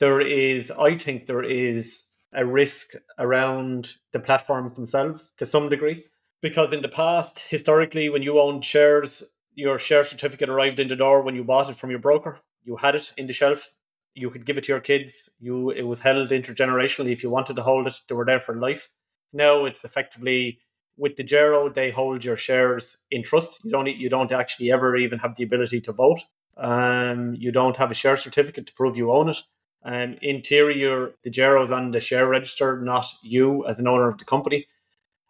There 0.00 0.20
is, 0.20 0.70
I 0.70 0.96
think, 0.96 1.26
there 1.26 1.42
is 1.42 2.08
a 2.32 2.44
risk 2.44 2.94
around 3.18 3.94
the 4.12 4.20
platforms 4.20 4.74
themselves 4.74 5.32
to 5.38 5.46
some 5.46 5.68
degree. 5.68 6.04
Because 6.42 6.72
in 6.72 6.82
the 6.82 6.88
past, 6.88 7.46
historically, 7.48 8.10
when 8.10 8.22
you 8.22 8.38
owned 8.38 8.64
shares, 8.64 9.22
your 9.54 9.78
share 9.78 10.04
certificate 10.04 10.48
arrived 10.48 10.78
in 10.78 10.88
the 10.88 10.96
door 10.96 11.22
when 11.22 11.34
you 11.34 11.44
bought 11.44 11.70
it 11.70 11.76
from 11.76 11.90
your 11.90 12.00
broker. 12.00 12.40
You 12.64 12.76
had 12.76 12.96
it 12.96 13.12
in 13.16 13.26
the 13.26 13.32
shelf 13.32 13.70
you 14.14 14.30
could 14.30 14.46
give 14.46 14.56
it 14.56 14.64
to 14.64 14.72
your 14.72 14.80
kids. 14.80 15.30
You 15.40 15.70
it 15.70 15.82
was 15.82 16.00
held 16.00 16.30
intergenerationally. 16.30 17.12
If 17.12 17.22
you 17.22 17.30
wanted 17.30 17.56
to 17.56 17.62
hold 17.62 17.86
it, 17.86 18.00
they 18.08 18.14
were 18.14 18.24
there 18.24 18.40
for 18.40 18.54
life. 18.54 18.88
Now 19.32 19.64
it's 19.64 19.84
effectively 19.84 20.60
with 20.96 21.16
the 21.16 21.24
DEGIRO, 21.24 21.74
they 21.74 21.90
hold 21.90 22.24
your 22.24 22.36
shares 22.36 23.04
in 23.10 23.24
trust. 23.24 23.58
You 23.64 23.70
don't 23.72 23.86
you 23.86 24.08
don't 24.08 24.32
actually 24.32 24.70
ever 24.70 24.96
even 24.96 25.18
have 25.18 25.34
the 25.36 25.44
ability 25.44 25.80
to 25.82 25.92
vote. 25.92 26.20
Um, 26.56 27.34
you 27.34 27.50
don't 27.52 27.76
have 27.76 27.90
a 27.90 27.94
share 27.94 28.16
certificate 28.16 28.66
to 28.66 28.74
prove 28.74 28.96
you 28.96 29.12
own 29.12 29.28
it. 29.30 29.38
Um, 29.84 30.16
in 30.22 30.40
theory, 30.40 30.80
the 30.80 31.12
DEGIRO's 31.30 31.70
on 31.70 31.90
the 31.90 32.00
share 32.00 32.26
register, 32.26 32.80
not 32.80 33.06
you 33.22 33.66
as 33.66 33.78
an 33.78 33.86
owner 33.86 34.08
of 34.08 34.18
the 34.18 34.24
company. 34.24 34.66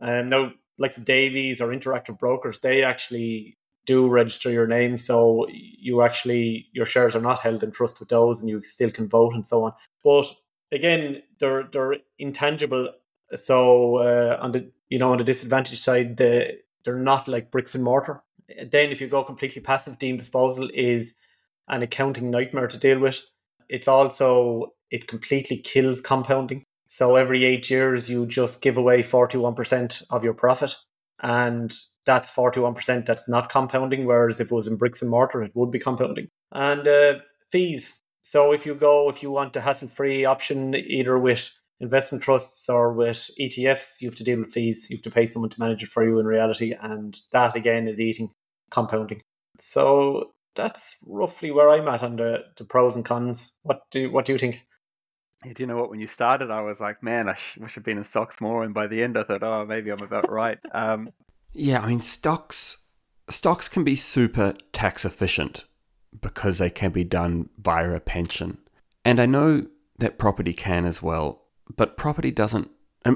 Um, 0.00 0.28
now, 0.28 0.52
like 0.78 0.94
the 0.94 1.00
Davies 1.00 1.60
or 1.60 1.68
Interactive 1.68 2.18
Brokers, 2.18 2.60
they 2.60 2.82
actually 2.82 3.56
do 3.86 4.08
register 4.08 4.50
your 4.50 4.66
name, 4.66 4.96
so 4.96 5.46
you 5.50 6.02
actually 6.02 6.68
your 6.72 6.86
shares 6.86 7.14
are 7.14 7.20
not 7.20 7.40
held 7.40 7.62
in 7.62 7.70
trust 7.70 8.00
with 8.00 8.08
those, 8.08 8.40
and 8.40 8.48
you 8.48 8.62
still 8.62 8.90
can 8.90 9.08
vote 9.08 9.34
and 9.34 9.46
so 9.46 9.64
on. 9.64 9.72
But 10.02 10.26
again, 10.72 11.22
they're 11.38 11.64
they're 11.72 11.96
intangible. 12.18 12.90
So 13.34 13.96
uh, 13.98 14.38
on 14.40 14.52
the 14.52 14.70
you 14.88 14.98
know 14.98 15.12
on 15.12 15.18
the 15.18 15.24
disadvantage 15.24 15.80
side, 15.80 16.16
the, 16.16 16.58
they're 16.84 16.96
not 16.96 17.28
like 17.28 17.50
bricks 17.50 17.74
and 17.74 17.84
mortar. 17.84 18.20
Then, 18.48 18.90
if 18.90 19.00
you 19.00 19.08
go 19.08 19.24
completely 19.24 19.62
passive, 19.62 19.98
deemed 19.98 20.18
disposal 20.18 20.68
is 20.74 21.16
an 21.68 21.82
accounting 21.82 22.30
nightmare 22.30 22.68
to 22.68 22.78
deal 22.78 22.98
with. 22.98 23.20
It's 23.68 23.88
also 23.88 24.74
it 24.90 25.08
completely 25.08 25.58
kills 25.58 26.00
compounding. 26.00 26.64
So 26.88 27.16
every 27.16 27.44
eight 27.44 27.70
years, 27.70 28.10
you 28.10 28.26
just 28.26 28.60
give 28.60 28.76
away 28.76 29.02
forty 29.02 29.38
one 29.38 29.54
percent 29.54 30.02
of 30.10 30.22
your 30.22 30.34
profit, 30.34 30.74
and 31.22 31.74
that's 32.06 32.34
41% 32.34 33.06
that's 33.06 33.28
not 33.28 33.48
compounding, 33.48 34.06
whereas 34.06 34.40
if 34.40 34.50
it 34.50 34.54
was 34.54 34.66
in 34.66 34.76
bricks 34.76 35.02
and 35.02 35.10
mortar, 35.10 35.42
it 35.42 35.52
would 35.54 35.70
be 35.70 35.78
compounding. 35.78 36.28
And 36.52 36.86
uh, 36.86 37.14
fees. 37.50 38.00
So 38.22 38.52
if 38.52 38.64
you 38.66 38.74
go, 38.74 39.08
if 39.08 39.22
you 39.22 39.30
want 39.30 39.56
a 39.56 39.60
hassle 39.60 39.88
free 39.88 40.24
option, 40.24 40.74
either 40.74 41.18
with 41.18 41.50
investment 41.84 42.24
trusts 42.24 42.68
or 42.68 42.92
with 42.92 43.30
ETFs, 43.40 44.00
you 44.00 44.08
have 44.08 44.16
to 44.16 44.24
deal 44.24 44.40
with 44.40 44.52
fees. 44.52 44.88
You 44.90 44.96
have 44.96 45.02
to 45.04 45.10
pay 45.10 45.26
someone 45.26 45.50
to 45.50 45.60
manage 45.60 45.82
it 45.82 45.88
for 45.88 46.02
you 46.02 46.18
in 46.18 46.26
reality. 46.26 46.74
And 46.80 47.20
that 47.32 47.54
again 47.54 47.86
is 47.86 48.00
eating 48.00 48.30
compounding. 48.70 49.20
So 49.58 50.32
that's 50.54 50.96
roughly 51.06 51.50
where 51.50 51.70
I'm 51.70 51.86
at 51.88 52.02
on 52.02 52.16
the, 52.16 52.38
the 52.56 52.64
pros 52.64 52.96
and 52.96 53.04
cons. 53.04 53.52
What 53.62 53.82
do 53.90 54.10
what 54.10 54.24
do 54.24 54.32
you 54.32 54.38
think? 54.38 54.62
Yeah, 55.44 55.52
do 55.52 55.62
you 55.62 55.66
know 55.66 55.76
what? 55.76 55.90
When 55.90 56.00
you 56.00 56.06
started, 56.06 56.50
I 56.50 56.62
was 56.62 56.80
like, 56.80 57.02
man, 57.02 57.28
I 57.28 57.34
sh- 57.34 57.58
wish 57.58 57.76
I'd 57.76 57.84
been 57.84 57.98
in 57.98 58.04
stocks 58.04 58.40
more. 58.40 58.64
And 58.64 58.72
by 58.72 58.86
the 58.86 59.02
end, 59.02 59.18
I 59.18 59.24
thought, 59.24 59.42
oh, 59.42 59.66
maybe 59.66 59.90
I'm 59.90 60.02
about 60.06 60.30
right. 60.30 60.58
Um, 60.72 61.10
yeah, 61.52 61.80
I 61.80 61.86
mean 61.86 62.00
stocks 62.00 62.78
stocks 63.28 63.68
can 63.68 63.84
be 63.84 63.96
super 63.96 64.54
tax 64.72 65.04
efficient 65.04 65.64
because 66.20 66.58
they 66.58 66.70
can 66.70 66.90
be 66.90 67.04
done 67.04 67.48
via 67.58 67.92
a 67.92 68.00
pension. 68.00 68.58
And 69.04 69.20
I 69.20 69.26
know 69.26 69.66
that 69.98 70.18
property 70.18 70.52
can 70.52 70.84
as 70.84 71.02
well, 71.02 71.43
but 71.76 71.96
property 71.96 72.30
doesn't 72.30 72.70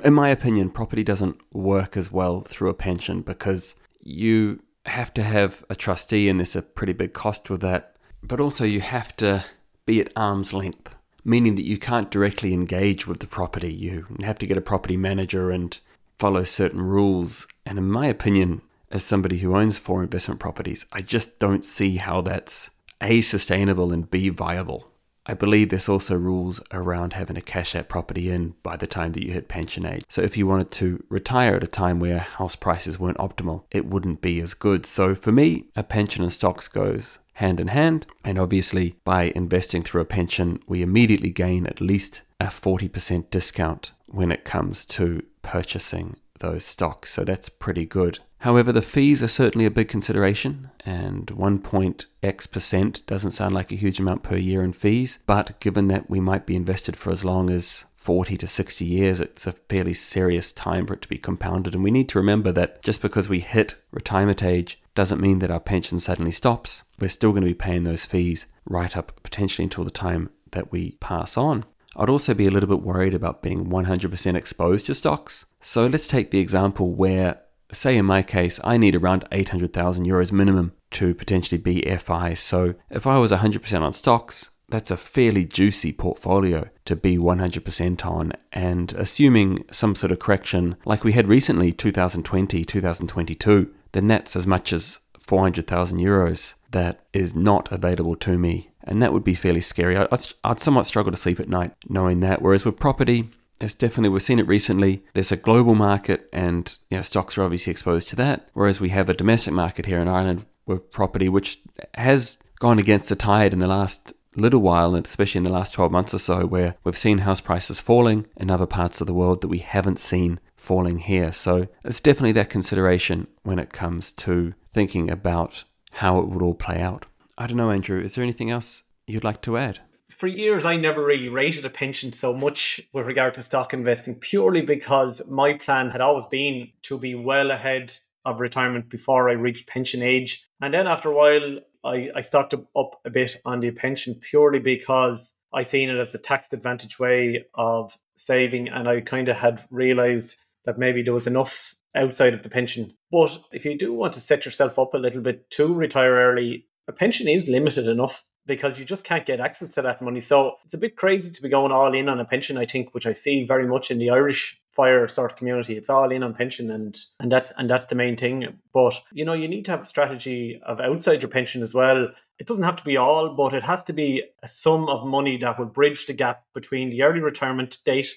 in 0.04 0.12
my 0.12 0.28
opinion, 0.28 0.70
property 0.70 1.02
doesn't 1.02 1.40
work 1.52 1.96
as 1.96 2.12
well 2.12 2.42
through 2.42 2.68
a 2.68 2.74
pension 2.74 3.22
because 3.22 3.74
you 4.02 4.60
have 4.86 5.12
to 5.14 5.22
have 5.22 5.64
a 5.70 5.74
trustee 5.74 6.28
and 6.28 6.38
there's 6.38 6.56
a 6.56 6.62
pretty 6.62 6.92
big 6.92 7.12
cost 7.12 7.48
with 7.48 7.60
that. 7.62 7.96
But 8.22 8.40
also 8.40 8.64
you 8.64 8.80
have 8.80 9.16
to 9.16 9.44
be 9.86 10.00
at 10.00 10.12
arm's 10.14 10.52
length, 10.52 10.94
meaning 11.24 11.54
that 11.54 11.64
you 11.64 11.78
can't 11.78 12.10
directly 12.10 12.52
engage 12.52 13.06
with 13.06 13.20
the 13.20 13.26
property. 13.26 13.72
You 13.72 14.06
have 14.22 14.38
to 14.40 14.46
get 14.46 14.58
a 14.58 14.62
property 14.62 14.96
manager 14.96 15.50
and 15.50 15.78
follow 16.18 16.44
certain 16.44 16.82
rules. 16.82 17.46
And 17.64 17.78
in 17.78 17.90
my 17.90 18.06
opinion, 18.06 18.60
as 18.90 19.04
somebody 19.04 19.38
who 19.38 19.56
owns 19.56 19.78
four 19.78 20.02
investment 20.02 20.40
properties, 20.40 20.84
I 20.92 21.00
just 21.00 21.38
don't 21.38 21.64
see 21.64 21.96
how 21.96 22.20
that's 22.20 22.70
A, 23.02 23.20
sustainable 23.20 23.92
and 23.92 24.10
B, 24.10 24.28
viable. 24.28 24.90
I 25.28 25.34
believe 25.34 25.68
there's 25.68 25.90
also 25.90 26.16
rules 26.16 26.60
around 26.72 27.12
having 27.12 27.36
a 27.36 27.42
cash 27.42 27.76
out 27.76 27.88
property 27.88 28.30
in 28.30 28.54
by 28.62 28.76
the 28.76 28.86
time 28.86 29.12
that 29.12 29.22
you 29.22 29.32
hit 29.32 29.46
pension 29.46 29.84
age. 29.84 30.04
So 30.08 30.22
if 30.22 30.38
you 30.38 30.46
wanted 30.46 30.70
to 30.72 31.04
retire 31.10 31.56
at 31.56 31.64
a 31.64 31.68
time 31.68 32.00
where 32.00 32.18
house 32.18 32.56
prices 32.56 32.98
weren't 32.98 33.18
optimal, 33.18 33.64
it 33.70 33.84
wouldn't 33.86 34.22
be 34.22 34.40
as 34.40 34.54
good. 34.54 34.86
So 34.86 35.14
for 35.14 35.30
me, 35.30 35.66
a 35.76 35.82
pension 35.82 36.22
and 36.22 36.32
stocks 36.32 36.66
goes 36.66 37.18
hand 37.34 37.60
in 37.60 37.68
hand. 37.68 38.06
And 38.24 38.38
obviously, 38.38 38.96
by 39.04 39.32
investing 39.36 39.82
through 39.82 40.00
a 40.00 40.06
pension, 40.06 40.60
we 40.66 40.82
immediately 40.82 41.30
gain 41.30 41.66
at 41.66 41.80
least 41.80 42.22
a 42.40 42.46
40% 42.46 43.30
discount 43.30 43.92
when 44.06 44.32
it 44.32 44.44
comes 44.44 44.84
to 44.86 45.22
purchasing 45.42 46.16
those 46.40 46.64
stocks. 46.64 47.12
So 47.12 47.24
that's 47.24 47.48
pretty 47.48 47.84
good. 47.84 48.20
However, 48.40 48.70
the 48.70 48.82
fees 48.82 49.22
are 49.22 49.28
certainly 49.28 49.66
a 49.66 49.70
big 49.70 49.88
consideration, 49.88 50.70
and 50.84 51.28
1 51.30 51.58
point 51.58 52.06
X 52.22 52.46
percent 52.46 53.04
doesn't 53.06 53.32
sound 53.32 53.52
like 53.52 53.72
a 53.72 53.76
huge 53.76 53.98
amount 53.98 54.22
per 54.22 54.36
year 54.36 54.62
in 54.62 54.72
fees, 54.72 55.18
but 55.26 55.58
given 55.58 55.88
that 55.88 56.08
we 56.08 56.20
might 56.20 56.46
be 56.46 56.54
invested 56.54 56.96
for 56.96 57.10
as 57.10 57.24
long 57.24 57.50
as 57.50 57.84
40 57.96 58.36
to 58.36 58.46
60 58.46 58.84
years, 58.84 59.20
it's 59.20 59.46
a 59.46 59.52
fairly 59.52 59.92
serious 59.92 60.52
time 60.52 60.86
for 60.86 60.94
it 60.94 61.02
to 61.02 61.08
be 61.08 61.18
compounded. 61.18 61.74
And 61.74 61.82
we 61.82 61.90
need 61.90 62.08
to 62.10 62.18
remember 62.18 62.52
that 62.52 62.80
just 62.82 63.02
because 63.02 63.28
we 63.28 63.40
hit 63.40 63.74
retirement 63.90 64.42
age 64.42 64.80
doesn't 64.94 65.20
mean 65.20 65.40
that 65.40 65.50
our 65.50 65.60
pension 65.60 65.98
suddenly 65.98 66.32
stops. 66.32 66.84
We're 67.00 67.08
still 67.08 67.32
going 67.32 67.42
to 67.42 67.48
be 67.48 67.54
paying 67.54 67.84
those 67.84 68.04
fees 68.04 68.46
right 68.66 68.96
up 68.96 69.20
potentially 69.22 69.64
until 69.64 69.84
the 69.84 69.90
time 69.90 70.30
that 70.52 70.72
we 70.72 70.92
pass 71.00 71.36
on. 71.36 71.64
I'd 71.96 72.08
also 72.08 72.34
be 72.34 72.46
a 72.46 72.50
little 72.50 72.68
bit 72.68 72.82
worried 72.82 73.14
about 73.14 73.42
being 73.42 73.66
100% 73.66 74.34
exposed 74.36 74.86
to 74.86 74.94
stocks. 74.94 75.44
So 75.60 75.86
let's 75.86 76.06
take 76.06 76.30
the 76.30 76.38
example 76.38 76.94
where, 76.94 77.40
say 77.72 77.96
in 77.96 78.06
my 78.06 78.22
case, 78.22 78.60
I 78.64 78.76
need 78.76 78.94
around 78.94 79.26
800,000 79.32 80.06
euros 80.06 80.32
minimum 80.32 80.72
to 80.92 81.14
potentially 81.14 81.60
be 81.60 81.82
FI. 81.82 82.34
So 82.34 82.74
if 82.90 83.06
I 83.06 83.18
was 83.18 83.32
100% 83.32 83.80
on 83.80 83.92
stocks, 83.92 84.50
that's 84.70 84.90
a 84.90 84.96
fairly 84.96 85.46
juicy 85.46 85.92
portfolio 85.92 86.68
to 86.84 86.96
be 86.96 87.16
100% 87.16 88.06
on. 88.06 88.32
And 88.52 88.92
assuming 88.92 89.64
some 89.70 89.94
sort 89.94 90.12
of 90.12 90.18
correction 90.18 90.76
like 90.84 91.04
we 91.04 91.12
had 91.12 91.28
recently, 91.28 91.72
2020, 91.72 92.64
2022, 92.64 93.74
then 93.92 94.06
that's 94.06 94.36
as 94.36 94.46
much 94.46 94.72
as 94.72 95.00
400,000 95.18 95.98
euros 95.98 96.54
that 96.70 97.00
is 97.12 97.34
not 97.34 97.72
available 97.72 98.16
to 98.16 98.38
me 98.38 98.70
and 98.88 99.02
that 99.02 99.12
would 99.12 99.24
be 99.24 99.34
fairly 99.34 99.60
scary. 99.60 99.96
I'd, 99.96 100.08
I'd 100.44 100.60
somewhat 100.60 100.86
struggle 100.86 101.12
to 101.12 101.18
sleep 101.18 101.38
at 101.38 101.48
night 101.48 101.72
knowing 101.88 102.20
that. 102.20 102.40
Whereas 102.40 102.64
with 102.64 102.80
property, 102.80 103.30
it's 103.60 103.74
definitely 103.74 104.10
we've 104.10 104.22
seen 104.22 104.38
it 104.38 104.46
recently. 104.46 105.04
There's 105.14 105.32
a 105.32 105.36
global 105.36 105.74
market, 105.74 106.28
and 106.32 106.76
you 106.90 106.96
know, 106.96 107.02
stocks 107.02 107.36
are 107.36 107.42
obviously 107.42 107.70
exposed 107.70 108.08
to 108.10 108.16
that. 108.16 108.48
Whereas 108.54 108.80
we 108.80 108.90
have 108.90 109.08
a 109.08 109.14
domestic 109.14 109.54
market 109.54 109.86
here 109.86 110.00
in 110.00 110.08
Ireland 110.08 110.46
with 110.66 110.90
property, 110.90 111.28
which 111.28 111.60
has 111.94 112.38
gone 112.58 112.78
against 112.78 113.08
the 113.08 113.16
tide 113.16 113.52
in 113.52 113.58
the 113.58 113.66
last 113.66 114.12
little 114.36 114.60
while, 114.60 114.94
and 114.94 115.06
especially 115.06 115.38
in 115.38 115.44
the 115.44 115.52
last 115.52 115.74
12 115.74 115.90
months 115.90 116.14
or 116.14 116.18
so, 116.18 116.46
where 116.46 116.76
we've 116.84 116.96
seen 116.96 117.18
house 117.18 117.40
prices 117.40 117.80
falling 117.80 118.26
in 118.36 118.50
other 118.50 118.66
parts 118.66 119.00
of 119.00 119.06
the 119.06 119.14
world 119.14 119.40
that 119.40 119.48
we 119.48 119.58
haven't 119.58 119.98
seen 119.98 120.38
falling 120.56 120.98
here. 120.98 121.32
So 121.32 121.68
it's 121.84 122.00
definitely 122.00 122.32
that 122.32 122.50
consideration 122.50 123.26
when 123.42 123.58
it 123.58 123.72
comes 123.72 124.12
to 124.12 124.54
thinking 124.72 125.10
about 125.10 125.64
how 125.92 126.18
it 126.20 126.28
would 126.28 126.42
all 126.42 126.54
play 126.54 126.80
out. 126.80 127.06
I 127.36 127.46
don't 127.46 127.56
know, 127.56 127.70
Andrew. 127.70 128.00
Is 128.00 128.14
there 128.14 128.22
anything 128.22 128.50
else 128.50 128.84
you'd 129.06 129.24
like 129.24 129.40
to 129.42 129.56
add? 129.56 129.80
For 130.10 130.26
years, 130.26 130.64
I 130.64 130.76
never 130.76 131.04
really 131.04 131.28
rated 131.28 131.64
a 131.64 131.70
pension 131.70 132.12
so 132.12 132.32
much 132.32 132.80
with 132.92 133.06
regard 133.06 133.34
to 133.34 133.42
stock 133.42 133.74
investing, 133.74 134.14
purely 134.14 134.62
because 134.62 135.22
my 135.28 135.54
plan 135.54 135.90
had 135.90 136.00
always 136.00 136.26
been 136.26 136.70
to 136.82 136.98
be 136.98 137.14
well 137.14 137.50
ahead 137.50 137.92
of 138.24 138.40
retirement 138.40 138.88
before 138.88 139.28
I 139.28 139.34
reached 139.34 139.66
pension 139.66 140.02
age. 140.02 140.48
And 140.60 140.72
then 140.72 140.86
after 140.86 141.10
a 141.10 141.14
while, 141.14 141.60
I, 141.84 142.10
I 142.14 142.20
stocked 142.22 142.54
up 142.54 143.00
a 143.04 143.10
bit 143.10 143.36
on 143.44 143.60
the 143.60 143.70
pension 143.70 144.14
purely 144.14 144.58
because 144.58 145.38
I 145.52 145.62
seen 145.62 145.90
it 145.90 145.98
as 145.98 146.14
a 146.14 146.18
tax 146.18 146.52
advantage 146.52 146.98
way 146.98 147.44
of 147.54 147.96
saving, 148.16 148.68
and 148.68 148.88
I 148.88 149.02
kind 149.02 149.28
of 149.28 149.36
had 149.36 149.64
realized 149.70 150.36
that 150.64 150.78
maybe 150.78 151.02
there 151.02 151.14
was 151.14 151.26
enough 151.26 151.74
outside 151.94 152.34
of 152.34 152.42
the 152.42 152.50
pension. 152.50 152.92
But 153.10 153.38
if 153.52 153.64
you 153.64 153.76
do 153.76 153.92
want 153.92 154.14
to 154.14 154.20
set 154.20 154.44
yourself 154.44 154.78
up 154.78 154.94
a 154.94 154.98
little 154.98 155.22
bit 155.22 155.50
to 155.52 155.72
retire 155.72 156.14
early, 156.14 156.66
a 156.86 156.92
pension 156.92 157.28
is 157.28 157.48
limited 157.48 157.86
enough 157.86 158.24
because 158.48 158.78
you 158.78 158.84
just 158.84 159.04
can't 159.04 159.26
get 159.26 159.38
access 159.38 159.68
to 159.68 159.82
that 159.82 160.02
money. 160.02 160.20
So 160.20 160.56
it's 160.64 160.74
a 160.74 160.78
bit 160.78 160.96
crazy 160.96 161.30
to 161.30 161.42
be 161.42 161.48
going 161.48 161.70
all 161.70 161.94
in 161.94 162.08
on 162.08 162.18
a 162.18 162.24
pension, 162.24 162.56
I 162.56 162.64
think, 162.64 162.94
which 162.94 163.06
I 163.06 163.12
see 163.12 163.44
very 163.44 163.68
much 163.68 163.92
in 163.92 163.98
the 163.98 164.10
Irish 164.10 164.60
fire 164.70 165.06
sort 165.06 165.30
of 165.30 165.36
community. 165.36 165.76
It's 165.76 165.90
all 165.90 166.10
in 166.10 166.22
on 166.22 166.34
pension 166.34 166.70
and 166.70 166.96
and 167.20 167.30
that's 167.30 167.52
and 167.58 167.68
that's 167.68 167.86
the 167.86 167.94
main 167.94 168.16
thing. 168.16 168.58
But 168.72 168.98
you 169.12 169.24
know, 169.24 169.34
you 169.34 169.46
need 169.46 169.66
to 169.66 169.72
have 169.72 169.82
a 169.82 169.86
strategy 169.86 170.60
of 170.64 170.80
outside 170.80 171.22
your 171.22 171.30
pension 171.30 171.62
as 171.62 171.74
well. 171.74 172.08
It 172.38 172.46
doesn't 172.46 172.64
have 172.64 172.76
to 172.76 172.84
be 172.84 172.96
all, 172.96 173.34
but 173.34 173.54
it 173.54 173.64
has 173.64 173.84
to 173.84 173.92
be 173.92 174.22
a 174.42 174.48
sum 174.48 174.88
of 174.88 175.06
money 175.06 175.36
that 175.38 175.58
will 175.58 175.66
bridge 175.66 176.06
the 176.06 176.12
gap 176.12 176.44
between 176.54 176.90
the 176.90 177.02
early 177.02 177.20
retirement 177.20 177.78
date 177.84 178.08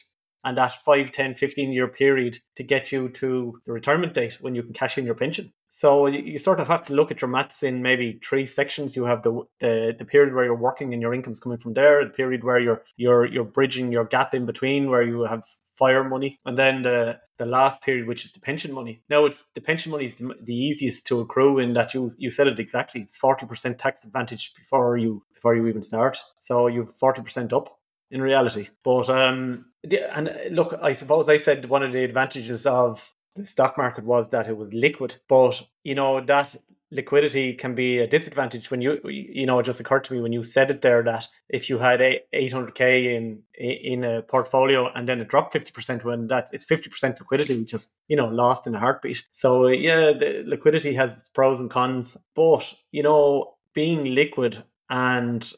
and 0.44 0.58
that 0.58 0.74
5, 0.74 1.12
10, 1.12 1.36
15 1.36 1.72
year 1.72 1.88
period 1.88 2.40
to 2.56 2.64
get 2.64 2.92
you 2.92 3.10
to 3.10 3.60
the 3.66 3.72
retirement 3.72 4.14
date 4.14 4.38
when 4.42 4.56
you 4.56 4.64
can 4.64 4.74
cash 4.74 4.98
in 4.98 5.06
your 5.06 5.16
pension. 5.16 5.52
So 5.70 6.08
you, 6.08 6.38
sort 6.38 6.60
of 6.60 6.68
have 6.68 6.84
to 6.86 6.94
look 6.94 7.12
at 7.12 7.22
your 7.22 7.30
maths 7.30 7.64
in 7.64 7.82
maybe 7.82 8.20
three 8.24 8.46
sections. 8.46 8.96
You 8.96 9.06
have 9.06 9.24
the, 9.24 9.44
the 9.60 9.96
the 9.98 10.06
period 10.06 10.34
where 10.34 10.44
you're 10.44 10.56
working 10.56 10.94
and 10.94 11.02
your 11.02 11.14
income's 11.14 11.40
coming 11.40 11.60
from 11.60 11.74
there, 11.74 12.04
the 12.04 12.12
period 12.12 12.44
where 12.44 12.60
you're 12.60 12.82
you're 12.98 13.26
you're 13.26 13.46
bridging 13.46 13.92
your 13.92 14.04
gap 14.04 14.34
in 14.34 14.46
between 14.46 14.90
where 14.90 15.04
you 15.04 15.22
have 15.22 15.46
fire 15.64 16.04
money, 16.04 16.40
and 16.46 16.58
then 16.58 16.82
the 16.82 17.20
the 17.38 17.46
last 17.46 17.84
period, 17.84 18.06
which 18.06 18.26
is 18.26 18.34
the 18.34 18.42
pension 18.42 18.74
money. 18.74 19.02
Now, 19.10 19.26
it's 19.26 19.50
the 19.52 19.62
pension 19.62 19.92
money 19.92 20.06
is 20.06 20.16
the, 20.16 20.36
the 20.44 20.56
easiest 20.56 21.08
to 21.08 21.22
accrue 21.22 21.60
in 21.60 21.74
that 21.74 21.94
you 21.94 22.12
you 22.18 22.32
said 22.32 22.48
it 22.48 22.60
exactly. 22.60 23.00
It's 23.00 23.16
forty 23.16 23.46
percent 23.46 23.80
tax 23.80 24.04
advantage 24.04 24.54
before 24.54 24.98
you 24.98 25.24
before 25.42 25.56
you 25.56 25.66
even 25.68 25.82
start. 25.82 26.22
So 26.38 26.68
you've 26.68 26.94
40% 26.96 27.52
up 27.52 27.80
in 28.12 28.22
reality. 28.22 28.68
But 28.84 29.10
um, 29.10 29.66
and 29.84 30.30
uh, 30.30 30.34
look, 30.52 30.78
I 30.82 30.92
suppose 30.92 31.30
I 31.30 31.38
said 31.38 31.66
one 31.70 31.84
of 31.84 31.92
the 31.92 32.04
advantages 32.04 32.68
of 32.68 33.14
the 33.36 33.46
stock 33.46 33.78
market 33.78 34.04
was 34.04 34.30
that 34.30 34.48
it 34.48 34.58
was 34.58 34.74
liquid, 34.74 35.16
but 35.28 35.62
you 35.84 35.96
know 35.96 36.22
that 36.26 36.56
liquidity 36.92 37.54
can 37.54 37.74
be 37.74 38.00
a 38.00 38.08
disadvantage 38.08 38.70
when 38.70 38.82
you 38.82 39.00
you 39.06 39.46
know 39.46 39.58
it 39.60 39.64
just 39.64 39.80
occurred 39.80 40.04
to 40.04 40.14
me 40.14 40.20
when 40.20 40.34
you 40.34 40.44
said 40.44 40.70
it 40.70 40.82
there 40.82 41.02
that 41.02 41.26
if 41.48 41.70
you 41.70 41.80
had 41.80 42.02
a 42.02 42.20
800k 42.34 43.16
in 43.16 43.42
in 43.56 44.04
a 44.04 44.22
portfolio 44.22 44.92
and 44.94 45.08
then 45.08 45.22
it 45.22 45.30
dropped 45.30 45.54
50% 45.54 46.04
when 46.04 46.28
that 46.28 46.50
it's 46.52 46.66
50% 46.66 47.20
liquidity 47.20 47.64
just 47.64 47.98
you 48.10 48.18
know 48.18 48.28
lost 48.28 48.68
in 48.68 48.76
a 48.76 48.80
heartbeat. 48.80 49.26
So 49.32 49.68
yeah 49.68 50.12
the 50.12 50.44
liquidity 50.46 50.94
has 50.96 51.18
its 51.18 51.30
pros 51.30 51.62
and 51.62 51.70
cons. 51.70 52.18
But 52.36 52.74
you 52.92 53.04
know 53.04 53.56
being 53.74 54.14
liquid 54.14 54.62
and 54.90 55.50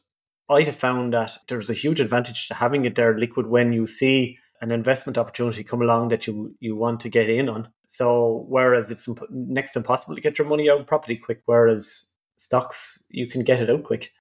I 0.53 0.61
have 0.63 0.75
found 0.75 1.13
that 1.13 1.37
there's 1.47 1.69
a 1.69 1.73
huge 1.73 1.99
advantage 1.99 2.47
to 2.47 2.53
having 2.53 2.85
it 2.85 2.95
there 2.95 3.17
liquid 3.17 3.47
when 3.47 3.73
you 3.73 3.85
see 3.85 4.37
an 4.61 4.71
investment 4.71 5.17
opportunity 5.17 5.63
come 5.63 5.81
along 5.81 6.09
that 6.09 6.25
you 6.25 6.55
you 6.59 6.75
want 6.75 7.01
to 7.01 7.09
get 7.09 7.29
in 7.29 7.49
on. 7.49 7.69
So 7.87 8.45
whereas 8.47 8.89
it's 8.89 9.07
imp- 9.07 9.29
next 9.29 9.75
impossible 9.75 10.15
to 10.15 10.21
get 10.21 10.37
your 10.37 10.47
money 10.47 10.69
out 10.69 10.79
of 10.79 10.87
property 10.87 11.17
quick, 11.17 11.41
whereas 11.45 12.07
stocks 12.37 13.03
you 13.09 13.27
can 13.27 13.43
get 13.43 13.61
it 13.61 13.69
out 13.69 13.83
quick. 13.83 14.11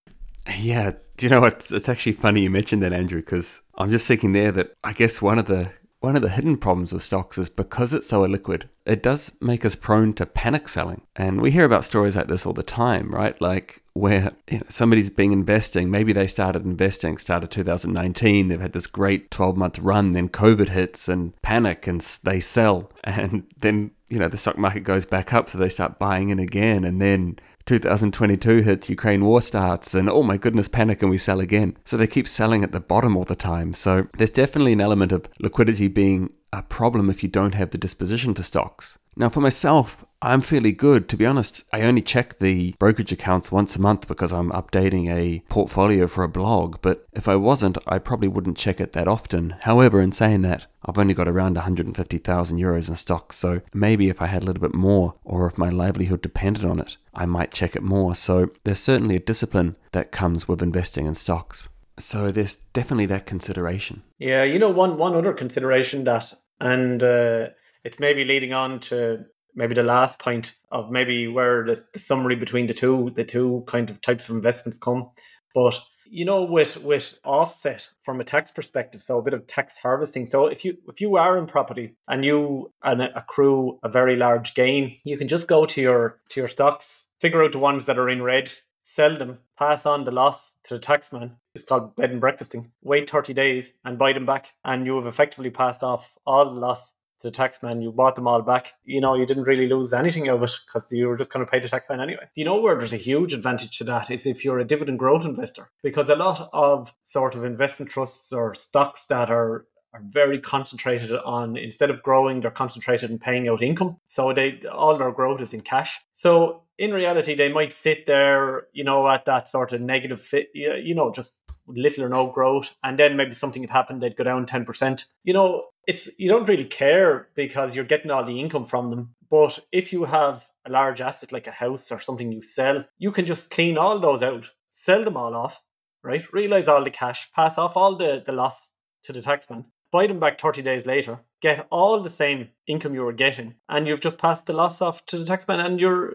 Yeah, 0.58 0.92
do 1.16 1.26
you 1.26 1.30
know 1.30 1.40
what? 1.40 1.70
It's 1.70 1.88
actually 1.88 2.12
funny 2.12 2.42
you 2.42 2.50
mentioned 2.50 2.82
that, 2.82 2.92
Andrew, 2.92 3.20
because 3.20 3.62
I'm 3.76 3.90
just 3.90 4.08
thinking 4.08 4.32
there 4.32 4.50
that 4.52 4.74
I 4.82 4.92
guess 4.92 5.22
one 5.22 5.38
of 5.38 5.46
the 5.46 5.72
one 6.02 6.16
of 6.16 6.22
the 6.22 6.28
hidden 6.28 6.56
problems 6.56 6.92
with 6.92 7.02
stocks 7.02 7.38
is 7.38 7.48
because 7.48 7.94
it's 7.94 8.08
so 8.08 8.22
illiquid, 8.22 8.64
it 8.84 9.02
does 9.02 9.32
make 9.40 9.64
us 9.64 9.74
prone 9.74 10.12
to 10.14 10.26
panic 10.26 10.68
selling. 10.68 11.02
And 11.14 11.40
we 11.40 11.50
hear 11.50 11.64
about 11.64 11.84
stories 11.84 12.16
like 12.16 12.26
this 12.26 12.44
all 12.44 12.52
the 12.52 12.62
time, 12.62 13.10
right? 13.10 13.40
Like 13.40 13.82
where 13.94 14.32
you 14.50 14.58
know, 14.58 14.64
somebody's 14.68 15.10
been 15.10 15.32
investing, 15.32 15.90
maybe 15.90 16.12
they 16.12 16.26
started 16.26 16.64
investing, 16.64 17.18
started 17.18 17.50
2019, 17.50 18.48
they've 18.48 18.60
had 18.60 18.72
this 18.72 18.86
great 18.86 19.30
12 19.30 19.56
month 19.56 19.78
run, 19.78 20.10
then 20.12 20.28
COVID 20.28 20.68
hits 20.68 21.08
and 21.08 21.40
panic 21.42 21.86
and 21.86 22.00
they 22.24 22.40
sell. 22.40 22.90
And 23.04 23.44
then, 23.58 23.90
you 24.08 24.18
know, 24.18 24.28
the 24.28 24.36
stock 24.36 24.56
market 24.56 24.80
goes 24.80 25.04
back 25.04 25.34
up, 25.34 25.48
so 25.48 25.58
they 25.58 25.68
start 25.68 25.98
buying 25.98 26.30
in 26.30 26.38
again. 26.38 26.82
And 26.84 27.00
then 27.00 27.36
2022 27.66 28.58
hits, 28.58 28.90
Ukraine 28.90 29.24
war 29.24 29.40
starts, 29.40 29.94
and 29.94 30.08
oh 30.08 30.22
my 30.22 30.36
goodness, 30.36 30.68
panic 30.68 31.02
and 31.02 31.10
we 31.10 31.18
sell 31.18 31.40
again. 31.40 31.76
So 31.84 31.96
they 31.96 32.06
keep 32.06 32.28
selling 32.28 32.64
at 32.64 32.72
the 32.72 32.80
bottom 32.80 33.16
all 33.16 33.24
the 33.24 33.34
time. 33.34 33.72
So 33.72 34.08
there's 34.18 34.30
definitely 34.30 34.72
an 34.72 34.80
element 34.80 35.12
of 35.12 35.28
liquidity 35.40 35.88
being 35.88 36.32
a 36.52 36.62
problem 36.62 37.08
if 37.08 37.22
you 37.22 37.28
don't 37.28 37.54
have 37.54 37.70
the 37.70 37.78
disposition 37.78 38.34
for 38.34 38.42
stocks. 38.42 38.98
Now, 39.14 39.28
for 39.28 39.40
myself, 39.40 40.04
I'm 40.22 40.40
fairly 40.40 40.72
good. 40.72 41.08
To 41.08 41.16
be 41.16 41.26
honest, 41.26 41.64
I 41.72 41.82
only 41.82 42.00
check 42.00 42.38
the 42.38 42.74
brokerage 42.78 43.12
accounts 43.12 43.52
once 43.52 43.76
a 43.76 43.80
month 43.80 44.08
because 44.08 44.32
I'm 44.32 44.50
updating 44.52 45.10
a 45.10 45.40
portfolio 45.48 46.06
for 46.06 46.24
a 46.24 46.28
blog. 46.28 46.76
But 46.80 47.06
if 47.12 47.28
I 47.28 47.36
wasn't, 47.36 47.76
I 47.86 47.98
probably 47.98 48.28
wouldn't 48.28 48.56
check 48.56 48.80
it 48.80 48.92
that 48.92 49.08
often. 49.08 49.56
However, 49.62 50.00
in 50.00 50.12
saying 50.12 50.42
that, 50.42 50.66
I've 50.84 50.98
only 50.98 51.12
got 51.12 51.28
around 51.28 51.56
150,000 51.56 52.58
euros 52.58 52.88
in 52.88 52.96
stocks. 52.96 53.36
So 53.36 53.60
maybe 53.74 54.08
if 54.08 54.22
I 54.22 54.26
had 54.26 54.42
a 54.42 54.46
little 54.46 54.62
bit 54.62 54.74
more, 54.74 55.14
or 55.24 55.46
if 55.46 55.58
my 55.58 55.68
livelihood 55.68 56.22
depended 56.22 56.64
on 56.64 56.78
it, 56.78 56.96
I 57.14 57.26
might 57.26 57.52
check 57.52 57.76
it 57.76 57.82
more. 57.82 58.14
So 58.14 58.50
there's 58.64 58.78
certainly 58.78 59.16
a 59.16 59.20
discipline 59.20 59.76
that 59.90 60.12
comes 60.12 60.48
with 60.48 60.62
investing 60.62 61.06
in 61.06 61.14
stocks. 61.14 61.68
So 61.98 62.30
there's 62.30 62.56
definitely 62.72 63.06
that 63.06 63.26
consideration. 63.26 64.02
Yeah, 64.18 64.44
you 64.44 64.58
know, 64.58 64.70
one 64.70 64.96
one 64.96 65.14
other 65.14 65.34
consideration 65.34 66.04
that, 66.04 66.32
and 66.60 67.02
uh, 67.02 67.48
it's 67.84 68.00
maybe 68.00 68.24
leading 68.24 68.52
on 68.52 68.80
to 68.80 69.24
maybe 69.54 69.74
the 69.74 69.82
last 69.82 70.20
point 70.20 70.56
of 70.70 70.90
maybe 70.90 71.28
where 71.28 71.64
the, 71.64 71.80
the 71.92 71.98
summary 71.98 72.36
between 72.36 72.66
the 72.66 72.74
two 72.74 73.10
the 73.14 73.24
two 73.24 73.64
kind 73.66 73.90
of 73.90 74.00
types 74.00 74.28
of 74.28 74.34
investments 74.34 74.78
come. 74.78 75.10
But 75.54 75.78
you 76.06 76.24
know 76.24 76.42
with 76.42 76.82
with 76.82 77.18
offset 77.24 77.88
from 78.00 78.20
a 78.20 78.24
tax 78.24 78.50
perspective 78.50 79.00
so 79.00 79.18
a 79.18 79.22
bit 79.22 79.34
of 79.34 79.46
tax 79.46 79.78
harvesting. 79.78 80.26
So 80.26 80.46
if 80.46 80.64
you 80.64 80.76
if 80.88 81.00
you 81.00 81.16
are 81.16 81.38
in 81.38 81.46
property 81.46 81.96
and 82.06 82.24
you 82.24 82.72
and 82.82 83.02
accrue 83.02 83.78
a 83.82 83.88
very 83.88 84.16
large 84.16 84.54
gain 84.54 84.96
you 85.04 85.16
can 85.16 85.28
just 85.28 85.48
go 85.48 85.64
to 85.66 85.80
your 85.80 86.20
to 86.30 86.40
your 86.40 86.48
stocks 86.48 87.08
figure 87.18 87.42
out 87.42 87.52
the 87.52 87.58
ones 87.58 87.86
that 87.86 87.98
are 87.98 88.10
in 88.10 88.22
red 88.22 88.52
sell 88.82 89.16
them 89.16 89.38
pass 89.56 89.86
on 89.86 90.04
the 90.04 90.10
loss 90.10 90.54
to 90.64 90.74
the 90.74 90.80
taxman 90.80 91.36
it's 91.54 91.64
called 91.64 91.94
bed 91.96 92.10
and 92.10 92.20
breakfasting. 92.20 92.70
Wait 92.82 93.08
30 93.08 93.32
days 93.34 93.74
and 93.84 93.98
buy 93.98 94.12
them 94.12 94.26
back 94.26 94.54
and 94.64 94.86
you 94.86 94.96
have 94.96 95.06
effectively 95.06 95.50
passed 95.50 95.82
off 95.82 96.16
all 96.26 96.46
the 96.46 96.60
loss 96.60 96.94
the 97.22 97.30
taxman, 97.30 97.82
you 97.82 97.92
bought 97.92 98.16
them 98.16 98.28
all 98.28 98.42
back. 98.42 98.74
You 98.84 99.00
know, 99.00 99.14
you 99.14 99.26
didn't 99.26 99.44
really 99.44 99.68
lose 99.68 99.92
anything 99.92 100.28
of 100.28 100.42
it 100.42 100.50
because 100.66 100.90
you 100.92 101.06
were 101.08 101.16
just 101.16 101.32
going 101.32 101.44
to 101.44 101.50
pay 101.50 101.60
the 101.60 101.68
taxman 101.68 102.02
anyway. 102.02 102.28
You 102.34 102.44
know 102.44 102.60
where 102.60 102.76
there's 102.76 102.92
a 102.92 102.98
huge 102.98 103.32
advantage 103.32 103.78
to 103.78 103.84
that 103.84 104.10
is 104.10 104.26
if 104.26 104.44
you're 104.44 104.58
a 104.58 104.64
dividend 104.64 104.98
growth 104.98 105.24
investor, 105.24 105.68
because 105.82 106.08
a 106.08 106.16
lot 106.16 106.48
of 106.52 106.94
sort 107.02 107.34
of 107.34 107.44
investment 107.44 107.90
trusts 107.90 108.32
or 108.32 108.54
stocks 108.54 109.06
that 109.06 109.30
are 109.30 109.66
are 109.94 110.02
very 110.08 110.40
concentrated 110.40 111.12
on 111.12 111.56
instead 111.56 111.90
of 111.90 112.02
growing, 112.02 112.40
they're 112.40 112.50
concentrated 112.50 113.10
in 113.10 113.18
paying 113.18 113.48
out 113.48 113.62
income. 113.62 113.98
So 114.06 114.32
they 114.32 114.62
all 114.72 114.96
their 114.96 115.12
growth 115.12 115.40
is 115.40 115.52
in 115.52 115.60
cash. 115.60 116.00
So 116.12 116.62
in 116.78 116.92
reality, 116.92 117.34
they 117.34 117.52
might 117.52 117.72
sit 117.72 118.06
there, 118.06 118.68
you 118.72 118.84
know, 118.84 119.06
at 119.08 119.26
that 119.26 119.48
sort 119.48 119.72
of 119.72 119.80
negative 119.80 120.22
fit, 120.22 120.48
you 120.54 120.94
know, 120.94 121.12
just 121.12 121.36
little 121.66 122.04
or 122.04 122.08
no 122.08 122.26
growth, 122.28 122.74
and 122.82 122.98
then 122.98 123.16
maybe 123.16 123.32
something 123.32 123.62
had 123.62 123.70
happened, 123.70 124.02
they'd 124.02 124.16
go 124.16 124.24
down 124.24 124.46
ten 124.46 124.64
percent. 124.64 125.06
You 125.24 125.34
know, 125.34 125.64
it's 125.86 126.08
you 126.18 126.28
don't 126.28 126.48
really 126.48 126.64
care 126.64 127.28
because 127.34 127.74
you're 127.74 127.84
getting 127.84 128.10
all 128.10 128.24
the 128.24 128.40
income 128.40 128.66
from 128.66 128.90
them. 128.90 129.14
But 129.30 129.58
if 129.72 129.92
you 129.92 130.04
have 130.04 130.48
a 130.66 130.70
large 130.70 131.00
asset 131.00 131.32
like 131.32 131.46
a 131.46 131.52
house 131.52 131.90
or 131.90 132.00
something 132.00 132.30
you 132.32 132.42
sell, 132.42 132.84
you 132.98 133.10
can 133.12 133.26
just 133.26 133.50
clean 133.50 133.78
all 133.78 133.98
those 133.98 134.22
out, 134.22 134.50
sell 134.70 135.04
them 135.04 135.16
all 135.16 135.34
off, 135.34 135.62
right? 136.02 136.30
Realize 136.32 136.68
all 136.68 136.84
the 136.84 136.90
cash, 136.90 137.32
pass 137.32 137.56
off 137.56 137.76
all 137.76 137.96
the, 137.96 138.22
the 138.24 138.32
loss 138.32 138.72
to 139.04 139.12
the 139.12 139.20
taxman, 139.20 139.64
buy 139.90 140.06
them 140.06 140.20
back 140.20 140.40
30 140.40 140.62
days 140.62 140.86
later, 140.86 141.20
get 141.40 141.66
all 141.70 142.00
the 142.00 142.10
same 142.10 142.50
income 142.66 142.94
you 142.94 143.02
were 143.02 143.12
getting, 143.12 143.54
and 143.68 143.86
you've 143.86 144.00
just 144.00 144.18
passed 144.18 144.46
the 144.46 144.52
loss 144.52 144.82
off 144.82 145.04
to 145.06 145.18
the 145.18 145.24
taxman 145.24 145.64
and 145.64 145.80
you're 145.80 146.14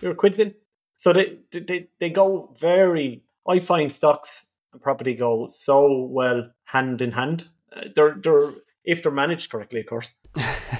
you're 0.00 0.14
quids 0.14 0.38
in. 0.38 0.54
So 0.96 1.12
they, 1.12 1.38
they 1.52 1.88
they 2.00 2.10
go 2.10 2.54
very 2.58 3.22
I 3.48 3.60
find 3.60 3.90
stocks 3.90 4.47
property 4.76 5.14
go 5.14 5.46
so 5.46 6.04
well 6.10 6.50
hand 6.64 7.00
in 7.00 7.12
hand. 7.12 7.48
Uh, 7.72 7.84
they're 7.94 8.16
they're 8.22 8.52
if 8.84 9.02
they're 9.02 9.12
managed 9.12 9.50
correctly, 9.50 9.80
of 9.80 9.86
course. 9.86 10.14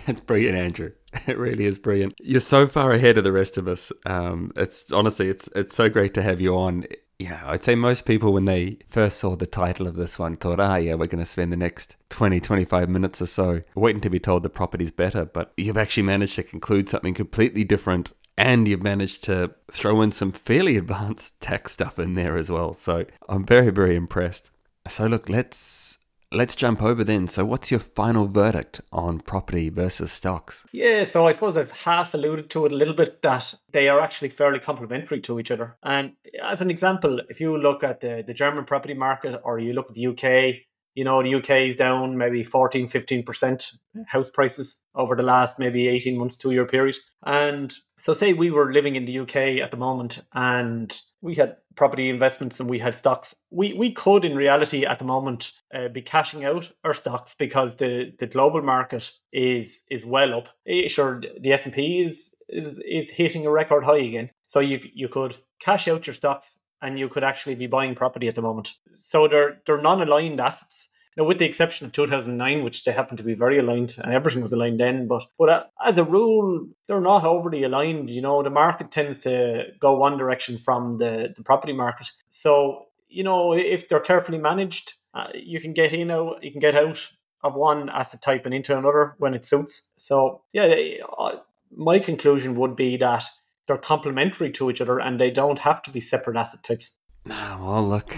it's 0.07 0.23
brilliant, 0.23 0.57
Andrew. 0.57 0.93
It 1.27 1.37
really 1.39 1.67
is 1.67 1.79
brilliant. 1.79 2.15
You're 2.21 2.41
so 2.41 2.67
far 2.67 2.93
ahead 2.93 3.19
of 3.19 3.25
the 3.25 3.33
rest 3.33 3.59
of 3.59 3.69
us. 3.69 3.93
Um, 4.07 4.51
it's 4.57 4.91
honestly, 4.93 5.29
it's 5.29 5.49
it's 5.55 5.75
so 5.75 5.89
great 5.89 6.15
to 6.15 6.23
have 6.23 6.41
you 6.41 6.57
on. 6.57 6.87
Yeah, 7.19 7.43
I'd 7.45 7.65
say 7.65 7.75
most 7.75 8.07
people 8.07 8.33
when 8.33 8.45
they 8.45 8.79
first 8.89 9.19
saw 9.19 9.35
the 9.35 9.47
title 9.47 9.89
of 9.89 9.97
this 9.97 10.21
one 10.21 10.37
thought, 10.37 10.61
ah, 10.61 10.77
yeah, 10.77 10.95
we're 10.95 11.07
going 11.07 11.23
to 11.23 11.27
spend 11.27 11.53
the 11.53 11.57
next 11.57 11.97
20, 12.11 12.39
25 12.39 12.89
minutes 12.89 13.21
or 13.21 13.27
so 13.27 13.61
waiting 13.75 14.01
to 14.03 14.11
be 14.11 14.21
told 14.21 14.45
the 14.45 14.49
property's 14.49 14.93
better. 14.93 15.25
But 15.25 15.53
you've 15.57 15.77
actually 15.77 16.05
managed 16.05 16.37
to 16.37 16.45
conclude 16.45 16.89
something 16.89 17.15
completely 17.15 17.65
different 17.65 18.13
and 18.39 18.69
you've 18.69 18.83
managed 18.83 19.25
to 19.25 19.51
throw 19.71 20.01
in 20.01 20.13
some 20.13 20.33
fairly 20.33 20.77
advanced 20.77 21.41
tech 21.41 21.69
stuff 21.69 21.99
in 21.99 22.15
there 22.15 22.39
as 22.39 22.51
well. 22.51 22.73
So 22.73 23.05
I'm 23.29 23.45
very, 23.45 23.71
very 23.71 23.97
impressed. 23.97 24.51
So 24.87 25.07
look, 25.07 25.29
let's 25.29 25.99
Let's 26.31 26.55
jump 26.55 26.83
over 26.83 27.05
then. 27.05 27.27
So, 27.27 27.43
what's 27.47 27.71
your 27.71 27.81
final 27.81 28.29
verdict 28.29 28.83
on 28.93 29.21
property 29.21 29.71
versus 29.71 30.13
stocks? 30.13 30.67
Yeah, 30.73 31.05
so 31.05 31.27
I 31.27 31.33
suppose 31.33 31.57
I've 31.57 31.71
half 31.71 32.13
alluded 32.13 32.51
to 32.51 32.67
it 32.67 32.73
a 32.73 32.75
little 32.75 32.93
bit 32.93 33.23
that 33.23 33.55
they 33.73 33.89
are 33.89 33.99
actually 33.99 34.29
fairly 34.29 34.59
complementary 34.59 35.23
to 35.23 35.41
each 35.41 35.51
other. 35.51 35.79
And 35.83 36.13
as 36.43 36.61
an 36.61 36.69
example, 36.69 37.23
if 37.31 37.41
you 37.41 37.57
look 37.57 37.83
at 37.83 38.01
the, 38.01 38.23
the 38.27 38.35
German 38.35 38.67
property 38.67 38.93
market 38.93 39.41
or 39.43 39.59
you 39.59 39.73
look 39.73 39.89
at 39.89 39.95
the 39.95 40.07
UK, 40.09 40.67
you 40.99 41.05
know, 41.05 41.23
the 41.23 41.33
UK 41.37 41.69
is 41.69 41.77
down 41.77 42.19
maybe 42.19 42.43
14, 42.43 42.89
15% 42.89 43.77
house 44.09 44.31
prices 44.31 44.83
over 44.97 45.15
the 45.15 45.23
last 45.23 45.57
maybe 45.57 45.87
18 45.87 46.19
months, 46.19 46.37
two 46.37 46.51
year 46.51 46.67
period. 46.67 46.97
And 47.25 47.73
so, 47.87 48.13
say 48.13 48.33
we 48.33 48.51
were 48.51 48.73
living 48.73 48.97
in 48.97 49.05
the 49.05 49.21
UK 49.21 49.63
at 49.63 49.71
the 49.71 49.77
moment 49.77 50.19
and 50.35 51.01
we 51.21 51.37
had 51.37 51.57
property 51.77 52.09
investments 52.09 52.59
and 52.59 52.69
we 52.69 52.81
had 52.81 52.97
stocks. 52.97 53.37
We 53.53 53.75
we 53.75 53.93
could, 53.93 54.25
in 54.25 54.35
reality, 54.35 54.85
at 54.85 54.99
the 54.99 55.05
moment, 55.05 55.53
uh, 55.73 55.87
be 55.87 56.03
cashing 56.03 56.45
out 56.45 56.73
our 56.83 56.95
stocks 56.95 57.37
because 57.37 57.77
the, 57.77 58.13
the 58.19 58.27
global 58.27 58.63
market 58.63 59.13
is 59.33 59.85
is 59.93 60.05
well 60.05 60.35
up. 60.35 60.49
Eh, 60.67 60.89
sure, 60.89 61.23
the 61.41 61.53
S 61.53 61.67
and 61.67 61.75
P 61.77 62.01
is 62.01 62.35
is 62.49 62.81
is 62.81 63.11
hitting 63.11 63.47
a 63.47 63.53
record 63.53 63.85
high 63.85 63.99
again. 63.99 64.31
So 64.47 64.59
you 64.59 64.81
you 64.93 65.09
could 65.09 65.37
cash 65.61 65.87
out 65.87 66.09
your 66.09 66.15
stocks 66.15 66.59
and 66.83 66.99
you 66.99 67.09
could 67.09 67.25
actually 67.25 67.55
be 67.55 67.67
buying 67.67 67.95
property 67.95 68.29
at 68.29 68.35
the 68.35 68.43
moment. 68.43 68.75
So 68.93 69.29
they're 69.29 69.61
they're 69.67 69.81
non 69.81 70.03
aligned 70.03 70.41
assets. 70.41 70.91
Now, 71.17 71.25
with 71.25 71.39
the 71.39 71.47
exception 71.47 71.85
of 71.85 71.91
2009, 71.93 72.63
which 72.63 72.85
they 72.85 72.93
happen 72.93 73.17
to 73.17 73.25
be 73.25 73.35
very 73.35 73.59
aligned, 73.59 73.97
and 73.99 74.15
everything 74.15 74.41
was 74.41 74.53
aligned 74.53 74.79
then, 74.79 75.09
but 75.09 75.25
but 75.39 75.49
uh, 75.49 75.65
as 75.85 75.99
a 75.99 76.05
rule, 76.05 76.69
they're 76.87 77.01
not 77.01 77.25
overly 77.25 77.65
aligned. 77.65 78.09
You 78.09 78.23
know, 78.23 78.43
the 78.43 78.51
market 78.51 78.93
tends 78.93 79.19
to 79.21 79.67
go 79.81 79.95
one 79.95 80.17
direction 80.17 80.59
from 80.59 80.99
the 80.99 81.35
the 81.37 81.43
property 81.43 81.73
market. 81.73 82.11
So 82.31 82.87
you 83.09 83.25
know, 83.25 83.53
if 83.53 83.89
they're 83.89 84.01
carefully 84.01 84.39
managed, 84.39 84.95
uh, 85.15 85.29
you 85.35 85.61
can 85.61 85.73
get 85.73 85.93
in 85.93 86.11
out, 86.11 86.43
you 86.43 86.53
can 86.53 86.61
get 86.61 86.75
out 86.75 87.11
of 87.43 87.55
one 87.55 87.89
asset 87.89 88.21
type 88.21 88.45
and 88.45 88.55
into 88.55 88.77
another 88.77 89.15
when 89.19 89.35
it 89.35 89.45
suits. 89.45 89.87
So 89.97 90.43
yeah, 90.53 90.73
uh, 91.19 91.37
my 91.75 91.99
conclusion 91.99 92.55
would 92.57 92.77
be 92.77 92.97
that 92.99 93.25
they're 93.69 93.79
complementary 93.79 94.51
to 94.53 94.71
each 94.71 94.81
other 94.81 94.99
and 94.99 95.21
they 95.21 95.31
don't 95.31 95.61
have 95.61 95.83
to 95.83 95.91
be 95.91 96.01
separate 96.01 96.37
asset 96.37 96.63
types. 96.65 96.93
Ah, 97.31 97.59
well, 97.61 97.87
look, 97.87 98.17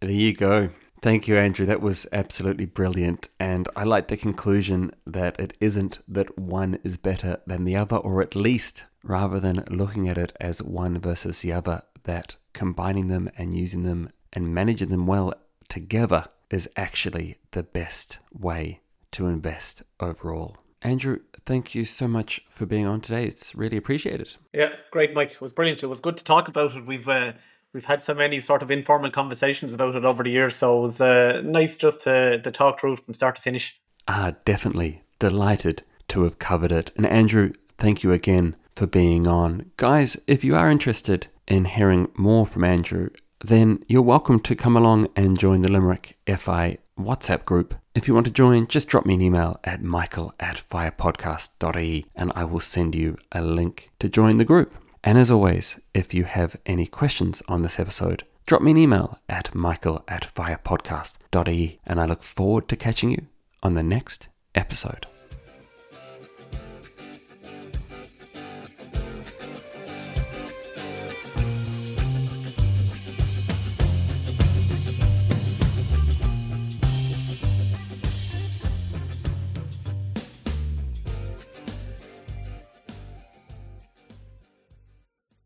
there 0.00 0.10
you 0.10 0.34
go. 0.34 0.70
Thank 1.02 1.28
you, 1.28 1.36
Andrew. 1.36 1.66
That 1.66 1.82
was 1.82 2.06
absolutely 2.10 2.64
brilliant. 2.64 3.28
And 3.38 3.68
I 3.76 3.84
like 3.84 4.08
the 4.08 4.16
conclusion 4.16 4.90
that 5.06 5.38
it 5.38 5.56
isn't 5.60 5.98
that 6.08 6.38
one 6.38 6.78
is 6.82 6.96
better 6.96 7.38
than 7.46 7.64
the 7.64 7.76
other, 7.76 7.96
or 7.96 8.22
at 8.22 8.34
least 8.34 8.86
rather 9.04 9.38
than 9.38 9.62
looking 9.70 10.08
at 10.08 10.18
it 10.18 10.32
as 10.40 10.62
one 10.62 10.98
versus 10.98 11.42
the 11.42 11.52
other, 11.52 11.82
that 12.04 12.36
combining 12.54 13.08
them 13.08 13.30
and 13.36 13.54
using 13.54 13.82
them 13.82 14.10
and 14.32 14.54
managing 14.54 14.88
them 14.88 15.06
well 15.06 15.34
together 15.68 16.26
is 16.50 16.68
actually 16.76 17.36
the 17.50 17.62
best 17.62 18.18
way 18.32 18.80
to 19.12 19.26
invest 19.26 19.82
overall. 20.00 20.56
Andrew, 20.86 21.18
thank 21.44 21.74
you 21.74 21.84
so 21.84 22.06
much 22.06 22.42
for 22.46 22.64
being 22.64 22.86
on 22.86 23.00
today. 23.00 23.24
It's 23.24 23.56
really 23.56 23.76
appreciated. 23.76 24.36
Yeah, 24.52 24.70
great, 24.92 25.14
Mike. 25.14 25.32
It 25.32 25.40
was 25.40 25.52
brilliant. 25.52 25.82
It 25.82 25.88
was 25.88 25.98
good 25.98 26.16
to 26.16 26.22
talk 26.22 26.46
about 26.46 26.76
it. 26.76 26.86
We've 26.86 27.08
uh, 27.08 27.32
we've 27.72 27.86
had 27.86 28.00
so 28.00 28.14
many 28.14 28.38
sort 28.38 28.62
of 28.62 28.70
informal 28.70 29.10
conversations 29.10 29.72
about 29.72 29.96
it 29.96 30.04
over 30.04 30.22
the 30.22 30.30
years, 30.30 30.54
so 30.54 30.78
it 30.78 30.82
was 30.82 31.00
uh, 31.00 31.42
nice 31.44 31.76
just 31.76 32.02
to, 32.02 32.40
to 32.40 32.50
talk 32.52 32.78
through 32.78 32.96
from 32.96 33.14
start 33.14 33.34
to 33.34 33.42
finish. 33.42 33.80
Ah, 34.06 34.34
definitely. 34.44 35.02
Delighted 35.18 35.82
to 36.06 36.22
have 36.22 36.38
covered 36.38 36.70
it. 36.70 36.92
And 36.94 37.04
Andrew, 37.06 37.50
thank 37.76 38.04
you 38.04 38.12
again 38.12 38.54
for 38.76 38.86
being 38.86 39.26
on. 39.26 39.72
Guys, 39.76 40.16
if 40.28 40.44
you 40.44 40.54
are 40.54 40.70
interested 40.70 41.26
in 41.48 41.64
hearing 41.64 42.12
more 42.16 42.46
from 42.46 42.62
Andrew, 42.62 43.10
then 43.44 43.82
you're 43.88 44.02
welcome 44.02 44.38
to 44.38 44.54
come 44.54 44.76
along 44.76 45.08
and 45.16 45.36
join 45.36 45.62
the 45.62 45.72
Limerick 45.72 46.16
FI 46.28 46.78
WhatsApp 46.98 47.44
group. 47.44 47.74
If 47.94 48.08
you 48.08 48.14
want 48.14 48.26
to 48.26 48.32
join, 48.32 48.66
just 48.66 48.88
drop 48.88 49.06
me 49.06 49.14
an 49.14 49.22
email 49.22 49.56
at 49.64 49.82
michael 49.82 50.34
at 50.40 50.62
firepodcast.ie 50.68 52.06
and 52.14 52.32
I 52.34 52.44
will 52.44 52.60
send 52.60 52.94
you 52.94 53.16
a 53.32 53.42
link 53.42 53.90
to 53.98 54.08
join 54.08 54.36
the 54.36 54.44
group. 54.44 54.74
And 55.04 55.18
as 55.18 55.30
always, 55.30 55.78
if 55.94 56.14
you 56.14 56.24
have 56.24 56.56
any 56.66 56.86
questions 56.86 57.42
on 57.48 57.62
this 57.62 57.78
episode, 57.78 58.24
drop 58.46 58.62
me 58.62 58.72
an 58.72 58.78
email 58.78 59.18
at 59.28 59.54
michael 59.54 60.04
at 60.08 60.22
firepodcast.ie 60.22 61.80
and 61.86 62.00
I 62.00 62.06
look 62.06 62.22
forward 62.22 62.68
to 62.68 62.76
catching 62.76 63.10
you 63.10 63.26
on 63.62 63.74
the 63.74 63.82
next 63.82 64.28
episode. 64.54 65.06